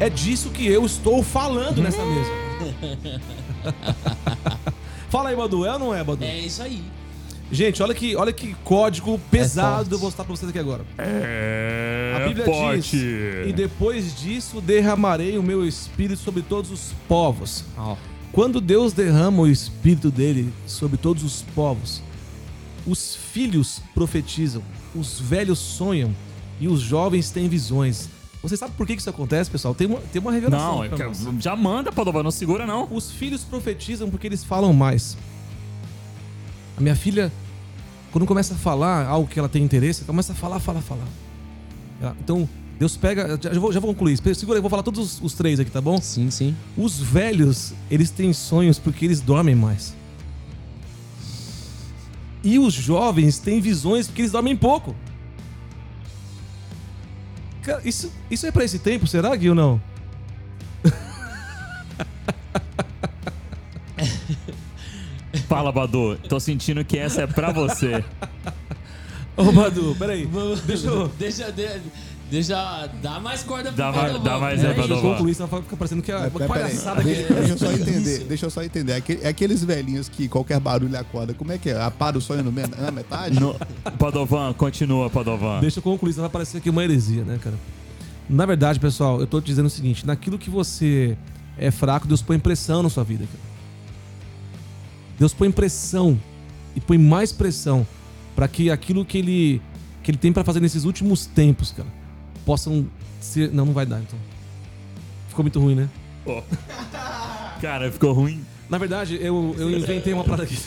É 0.00 0.08
disso 0.10 0.50
que 0.50 0.66
eu 0.66 0.84
estou 0.86 1.22
falando 1.22 1.82
nessa 1.82 2.02
mesa. 2.04 2.30
Fala 5.10 5.30
aí, 5.30 5.36
Badu. 5.36 5.64
É 5.64 5.72
ou 5.72 5.78
não 5.78 5.94
é, 5.94 6.02
Badu? 6.04 6.24
É 6.24 6.38
isso 6.38 6.62
aí. 6.62 6.82
Gente, 7.50 7.82
olha 7.82 7.94
que, 7.94 8.14
olha 8.14 8.30
que 8.32 8.54
código 8.62 9.18
pesado 9.30 9.76
forte. 9.76 9.92
eu 9.92 9.98
vou 9.98 10.06
mostrar 10.08 10.24
pra 10.24 10.36
vocês 10.36 10.50
aqui 10.50 10.58
agora. 10.58 10.84
É 10.98 12.14
A 12.22 12.28
Bíblia 12.28 12.44
forte. 12.44 12.90
diz: 12.90 13.48
E 13.48 13.52
depois 13.54 14.14
disso 14.20 14.60
derramarei 14.60 15.38
o 15.38 15.42
meu 15.42 15.66
espírito 15.66 16.20
sobre 16.20 16.42
todos 16.42 16.70
os 16.70 16.92
povos. 17.08 17.64
Ó. 17.76 17.96
Quando 18.32 18.60
Deus 18.60 18.92
derrama 18.92 19.42
o 19.42 19.46
espírito 19.48 20.10
dele 20.10 20.52
sobre 20.66 20.98
todos 20.98 21.24
os 21.24 21.42
povos, 21.54 22.02
os 22.86 23.16
filhos 23.32 23.80
profetizam, 23.94 24.62
os 24.94 25.18
velhos 25.18 25.58
sonham 25.58 26.14
e 26.60 26.68
os 26.68 26.80
jovens 26.80 27.30
têm 27.30 27.48
visões. 27.48 28.10
Você 28.42 28.56
sabe 28.56 28.72
por 28.76 28.86
que 28.86 28.92
isso 28.94 29.10
acontece, 29.10 29.50
pessoal? 29.50 29.74
Tem 29.74 29.86
uma, 29.86 29.98
tem 29.98 30.22
uma 30.22 30.30
revelação. 30.32 30.76
Não, 30.76 30.84
eu 30.84 30.96
quero- 30.96 31.12
já 31.40 31.56
manda, 31.56 31.90
Padovan, 31.90 32.22
não 32.22 32.30
segura 32.30 32.64
não. 32.66 32.86
Os 32.90 33.10
filhos 33.10 33.42
profetizam 33.42 34.08
porque 34.10 34.26
eles 34.26 34.44
falam 34.44 34.72
mais. 34.72 35.16
A 36.76 36.80
minha 36.80 36.94
filha, 36.94 37.32
quando 38.12 38.26
começa 38.26 38.54
a 38.54 38.56
falar 38.56 39.06
algo 39.06 39.28
que 39.28 39.38
ela 39.38 39.48
tem 39.48 39.62
interesse, 39.64 40.04
começa 40.04 40.32
a 40.32 40.36
falar, 40.36 40.60
falar, 40.60 40.80
falar. 40.80 41.06
Ela- 42.00 42.16
então, 42.20 42.48
Deus 42.78 42.96
pega. 42.96 43.36
Já, 43.42 43.52
já 43.52 43.58
vou, 43.58 43.72
já 43.72 43.80
vou 43.80 43.92
concluir. 43.92 44.16
Segura 44.36 44.56
aí, 44.56 44.58
eu 44.58 44.62
vou 44.62 44.70
falar 44.70 44.84
todos 44.84 45.00
os, 45.14 45.20
os 45.20 45.32
três 45.34 45.58
aqui, 45.58 45.70
tá 45.72 45.80
bom? 45.80 46.00
Sim, 46.00 46.30
sim. 46.30 46.54
Os 46.76 46.96
velhos, 47.00 47.72
eles 47.90 48.08
têm 48.10 48.32
sonhos 48.32 48.78
porque 48.78 49.04
eles 49.04 49.20
dormem 49.20 49.56
mais. 49.56 49.94
E 52.44 52.56
os 52.58 52.72
jovens 52.72 53.38
têm 53.40 53.60
visões 53.60 54.06
porque 54.06 54.22
eles 54.22 54.30
dormem 54.32 54.56
pouco. 54.56 54.94
Cara, 57.68 57.82
isso, 57.84 58.10
isso 58.30 58.46
é 58.46 58.50
pra 58.50 58.64
esse 58.64 58.78
tempo, 58.78 59.06
será, 59.06 59.36
Gui, 59.36 59.50
ou 59.50 59.54
não? 59.54 59.78
Fala, 65.46 65.70
Badu. 65.70 66.16
Tô 66.30 66.40
sentindo 66.40 66.82
que 66.82 66.96
essa 66.98 67.20
é 67.22 67.26
pra 67.26 67.52
você. 67.52 68.02
Ô, 69.36 69.52
Badu, 69.52 69.94
peraí. 69.98 70.26
Deixa 70.64 70.86
eu. 70.86 71.08
Deixa, 71.20 71.52
de- 71.52 71.82
deixa. 72.30 72.88
Dá 73.02 73.18
mais 73.20 73.42
corda 73.42 73.68
pro 73.70 73.76
Dá 73.76 73.92
Padovan. 73.92 74.22
dá 74.24 74.38
mais. 74.38 74.60
Deixa 74.60 74.74
Padovan. 74.74 75.10
concluir, 75.12 75.34
senão 75.34 75.48
fica 75.48 75.76
parecendo 75.76 76.02
que 76.02 76.12
é 76.12 76.30
pera 76.30 76.44
aí. 76.44 76.48
palhaçada 76.48 77.00
aqui. 77.00 77.14
Deixa 77.14 77.52
eu 77.52 77.58
só 77.58 77.72
entender, 77.72 78.18
deixa 78.24 78.46
eu 78.46 78.50
só 78.50 78.62
entender. 78.62 78.92
Aquele- 78.94 79.22
É 79.24 79.28
aqueles 79.28 79.64
velhinhos 79.64 80.08
que 80.08 80.28
qualquer 80.28 80.58
barulho 80.60 80.98
acorda. 80.98 81.34
Como 81.34 81.52
é 81.52 81.58
que 81.58 81.70
é? 81.70 81.80
Apaga 81.82 82.18
o 82.18 82.20
sonho 82.20 82.42
no 82.42 82.52
na 82.52 82.90
metade? 82.90 83.38
No... 83.38 83.54
Padovan, 83.98 84.52
continua, 84.52 85.08
Padovan. 85.10 85.60
Deixa 85.60 85.78
eu 85.78 85.82
concluir, 85.82 86.12
senão 86.12 86.24
vai 86.24 86.32
parecer 86.32 86.58
aqui 86.58 86.70
uma 86.70 86.82
heresia, 86.84 87.24
né, 87.24 87.38
cara? 87.42 87.56
Na 88.28 88.44
verdade, 88.44 88.78
pessoal, 88.78 89.20
eu 89.20 89.26
tô 89.26 89.40
te 89.40 89.46
dizendo 89.46 89.66
o 89.66 89.70
seguinte: 89.70 90.06
naquilo 90.06 90.38
que 90.38 90.50
você 90.50 91.16
é 91.56 91.70
fraco, 91.70 92.06
Deus 92.06 92.20
põe 92.22 92.38
pressão 92.38 92.82
na 92.82 92.90
sua 92.90 93.04
vida, 93.04 93.24
cara. 93.24 93.48
Deus 95.18 95.32
põe 95.34 95.50
pressão 95.50 96.18
e 96.76 96.80
põe 96.80 96.98
mais 96.98 97.32
pressão 97.32 97.86
para 98.36 98.46
que 98.46 98.70
aquilo 98.70 99.04
que 99.04 99.18
ele 99.18 99.62
que 100.02 100.10
ele 100.12 100.18
tem 100.18 100.32
pra 100.32 100.44
fazer 100.44 100.60
nesses 100.60 100.84
últimos 100.84 101.26
tempos, 101.26 101.72
cara, 101.72 101.88
possam 102.48 102.86
ser. 103.20 103.52
Não, 103.52 103.66
não 103.66 103.74
vai 103.74 103.84
dar, 103.84 104.00
então. 104.00 104.18
Ficou 105.28 105.42
muito 105.44 105.60
ruim, 105.60 105.74
né? 105.74 105.86
Cara, 107.60 107.92
ficou 107.92 108.12
ruim. 108.14 108.42
Na 108.70 108.78
verdade, 108.78 109.18
eu, 109.20 109.54
eu 109.58 109.70
inventei 109.70 110.12
uma 110.14 110.24
parada 110.24 110.44
aqui. 110.44 110.56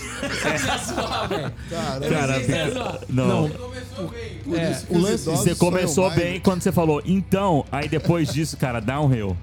Cara, 1.69 2.39
Cara, 2.39 2.99
não. 3.09 3.49
por 3.49 4.57
é, 4.57 4.71
isso 4.71 4.85
que 4.87 4.93
o 4.93 4.97
os 4.97 5.03
lance- 5.03 5.23
idosos 5.23 5.39
Você 5.43 5.55
começou 5.55 5.93
sonham 6.05 6.09
mais. 6.09 6.21
bem 6.21 6.39
quando 6.39 6.61
você 6.61 6.71
falou, 6.71 7.01
então, 7.05 7.65
aí 7.71 7.87
depois 7.89 8.31
disso, 8.31 8.57
cara, 8.57 8.79
downhill. 8.79 9.35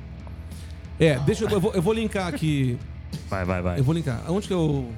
É, 1.01 1.19
deixa 1.21 1.45
eu. 1.45 1.51
Eu 1.51 1.61
vou, 1.61 1.73
eu 1.73 1.83
vou 1.83 1.93
linkar 1.93 2.27
aqui. 2.29 2.77
Vai, 3.29 3.45
vai, 3.45 3.63
vai. 3.63 3.79
Eu 3.81 3.85
vou 3.85 3.95
linkar. 3.95 4.23
Aonde 4.27 4.47
que 4.49 4.55
eu. 4.55 4.89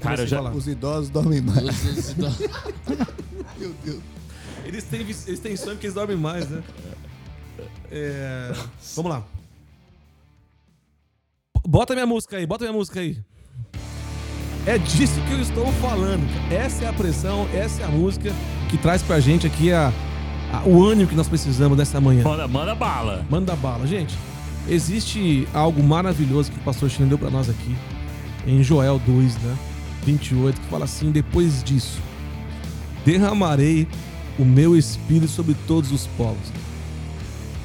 Cara, 0.00 0.16
comecei 0.16 0.24
eu 0.24 0.28
já- 0.28 0.36
falar? 0.38 0.52
Os 0.56 0.66
idosos 0.68 1.10
dormem 1.10 1.40
mais. 1.40 2.14
Meu 3.58 3.74
Deus. 3.84 4.00
Eles 4.64 4.84
têm, 4.84 5.00
eles 5.00 5.38
têm 5.40 5.56
sonho 5.56 5.72
porque 5.72 5.86
eles 5.86 5.94
dormem 5.94 6.16
mais, 6.16 6.48
né? 6.48 6.62
É, 7.90 8.52
Vamos 8.96 9.10
lá. 9.10 9.22
Bota 11.66 11.94
minha 11.94 12.06
música 12.06 12.36
aí, 12.36 12.46
bota 12.46 12.64
minha 12.64 12.72
música 12.76 13.00
aí. 13.00 13.18
É 14.66 14.78
disso 14.78 15.20
que 15.26 15.32
eu 15.32 15.40
estou 15.40 15.72
falando. 15.74 16.22
Essa 16.52 16.84
é 16.84 16.88
a 16.88 16.92
pressão, 16.92 17.48
essa 17.52 17.82
é 17.82 17.84
a 17.84 17.88
música 17.88 18.32
que 18.68 18.76
traz 18.78 19.02
pra 19.02 19.18
gente 19.20 19.46
aqui 19.46 19.72
a, 19.72 19.92
a- 20.52 20.62
o 20.68 20.84
ânimo 20.84 21.08
que 21.08 21.14
nós 21.14 21.28
precisamos 21.28 21.76
nessa 21.76 22.00
manhã. 22.00 22.22
Manda, 22.24 22.46
manda 22.48 22.74
bala. 22.74 23.24
Manda 23.30 23.56
bala. 23.56 23.86
Gente, 23.86 24.16
existe 24.68 25.46
algo 25.52 25.82
maravilhoso 25.82 26.50
que 26.52 26.58
o 26.58 26.62
pastor 26.62 26.88
China 26.90 27.08
deu 27.08 27.18
pra 27.18 27.30
nós 27.30 27.48
aqui, 27.48 27.74
em 28.46 28.62
Joel 28.62 28.98
2, 29.06 29.36
né? 29.42 29.56
28, 30.04 30.60
que 30.60 30.66
fala 30.68 30.84
assim: 30.84 31.10
Depois 31.10 31.62
disso, 31.62 32.00
derramarei 33.04 33.86
o 34.38 34.44
meu 34.44 34.76
espírito 34.76 35.28
sobre 35.28 35.54
todos 35.66 35.92
os 35.92 36.06
povos. 36.06 36.48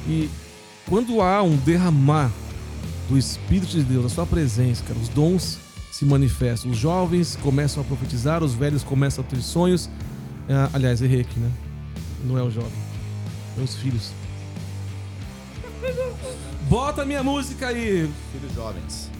E 0.08 0.28
quando 0.88 1.20
há 1.20 1.42
um 1.42 1.56
derramar 1.56 2.30
do 3.08 3.16
Espírito 3.16 3.68
de 3.68 3.82
Deus, 3.82 4.06
a 4.06 4.08
sua 4.08 4.26
presença, 4.26 4.84
cara, 4.84 4.98
os 4.98 5.08
dons 5.08 5.58
se 5.90 6.04
manifestam. 6.04 6.70
Os 6.70 6.76
jovens 6.76 7.36
começam 7.42 7.82
a 7.82 7.86
profetizar, 7.86 8.42
os 8.42 8.54
velhos 8.54 8.82
começam 8.82 9.24
a 9.24 9.26
ter 9.26 9.40
sonhos. 9.40 9.88
Ah, 10.48 10.70
aliás, 10.72 11.00
errei 11.02 11.22
aqui, 11.22 11.38
né? 11.38 11.50
Não 12.24 12.38
é 12.38 12.42
o 12.42 12.50
jovem, 12.50 12.70
é 13.58 13.62
os 13.62 13.74
filhos. 13.76 14.12
Bota 16.68 17.04
minha 17.04 17.22
música 17.22 17.68
aí. 17.68 18.10
Filhos 18.32 18.54
jovens. 18.54 19.10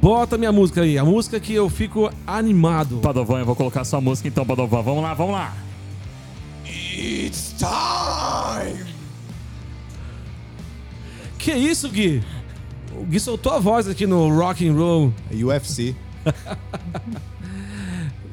Bota 0.00 0.36
minha 0.38 0.52
música 0.52 0.82
aí. 0.82 0.98
A 0.98 1.04
música 1.04 1.38
que 1.38 1.54
eu 1.54 1.68
fico 1.68 2.10
animado. 2.26 2.98
Padovan, 2.98 3.40
eu 3.40 3.46
vou 3.46 3.56
colocar 3.56 3.84
sua 3.84 4.00
música 4.00 4.28
então, 4.28 4.44
Padovan. 4.44 4.82
Vamos 4.82 5.02
lá, 5.02 5.14
vamos 5.14 5.32
lá. 5.32 5.63
It's 6.96 7.52
time! 7.58 8.84
Que 11.38 11.52
isso, 11.52 11.88
Gui? 11.88 12.22
O 12.96 13.04
Gui 13.04 13.18
soltou 13.18 13.52
a 13.52 13.58
voz 13.58 13.88
aqui 13.88 14.06
no 14.06 14.28
rock 14.34 14.66
and 14.68 14.74
roll. 14.74 15.12
UFC. 15.32 15.94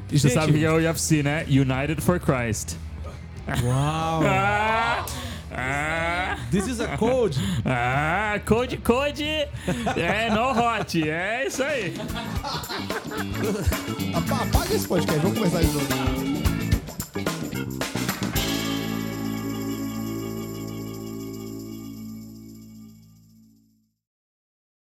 Você 0.08 0.28
Gente. 0.28 0.34
sabe 0.34 0.52
o 0.52 0.54
que 0.54 0.64
é 0.64 0.70
o 0.70 0.76
UFC, 0.76 1.22
né? 1.22 1.44
United 1.48 2.00
for 2.00 2.20
Christ. 2.20 2.76
Uau! 3.64 4.22
Ah, 5.54 6.38
ah, 6.38 6.38
This 6.50 6.66
is 6.66 6.80
a 6.80 6.96
code. 6.96 7.38
ah, 7.66 8.40
code, 8.46 8.78
code. 8.78 9.22
É, 9.24 10.30
no 10.30 10.50
hot. 10.52 11.06
É 11.06 11.46
isso 11.46 11.62
aí. 11.62 11.94
Apa- 14.14 14.44
Apaga 14.44 14.74
esse 14.74 14.88
podcast, 14.88 15.20
vamos 15.20 15.36
começar 15.38 15.60
de 15.60 15.66
novo. 15.66 16.41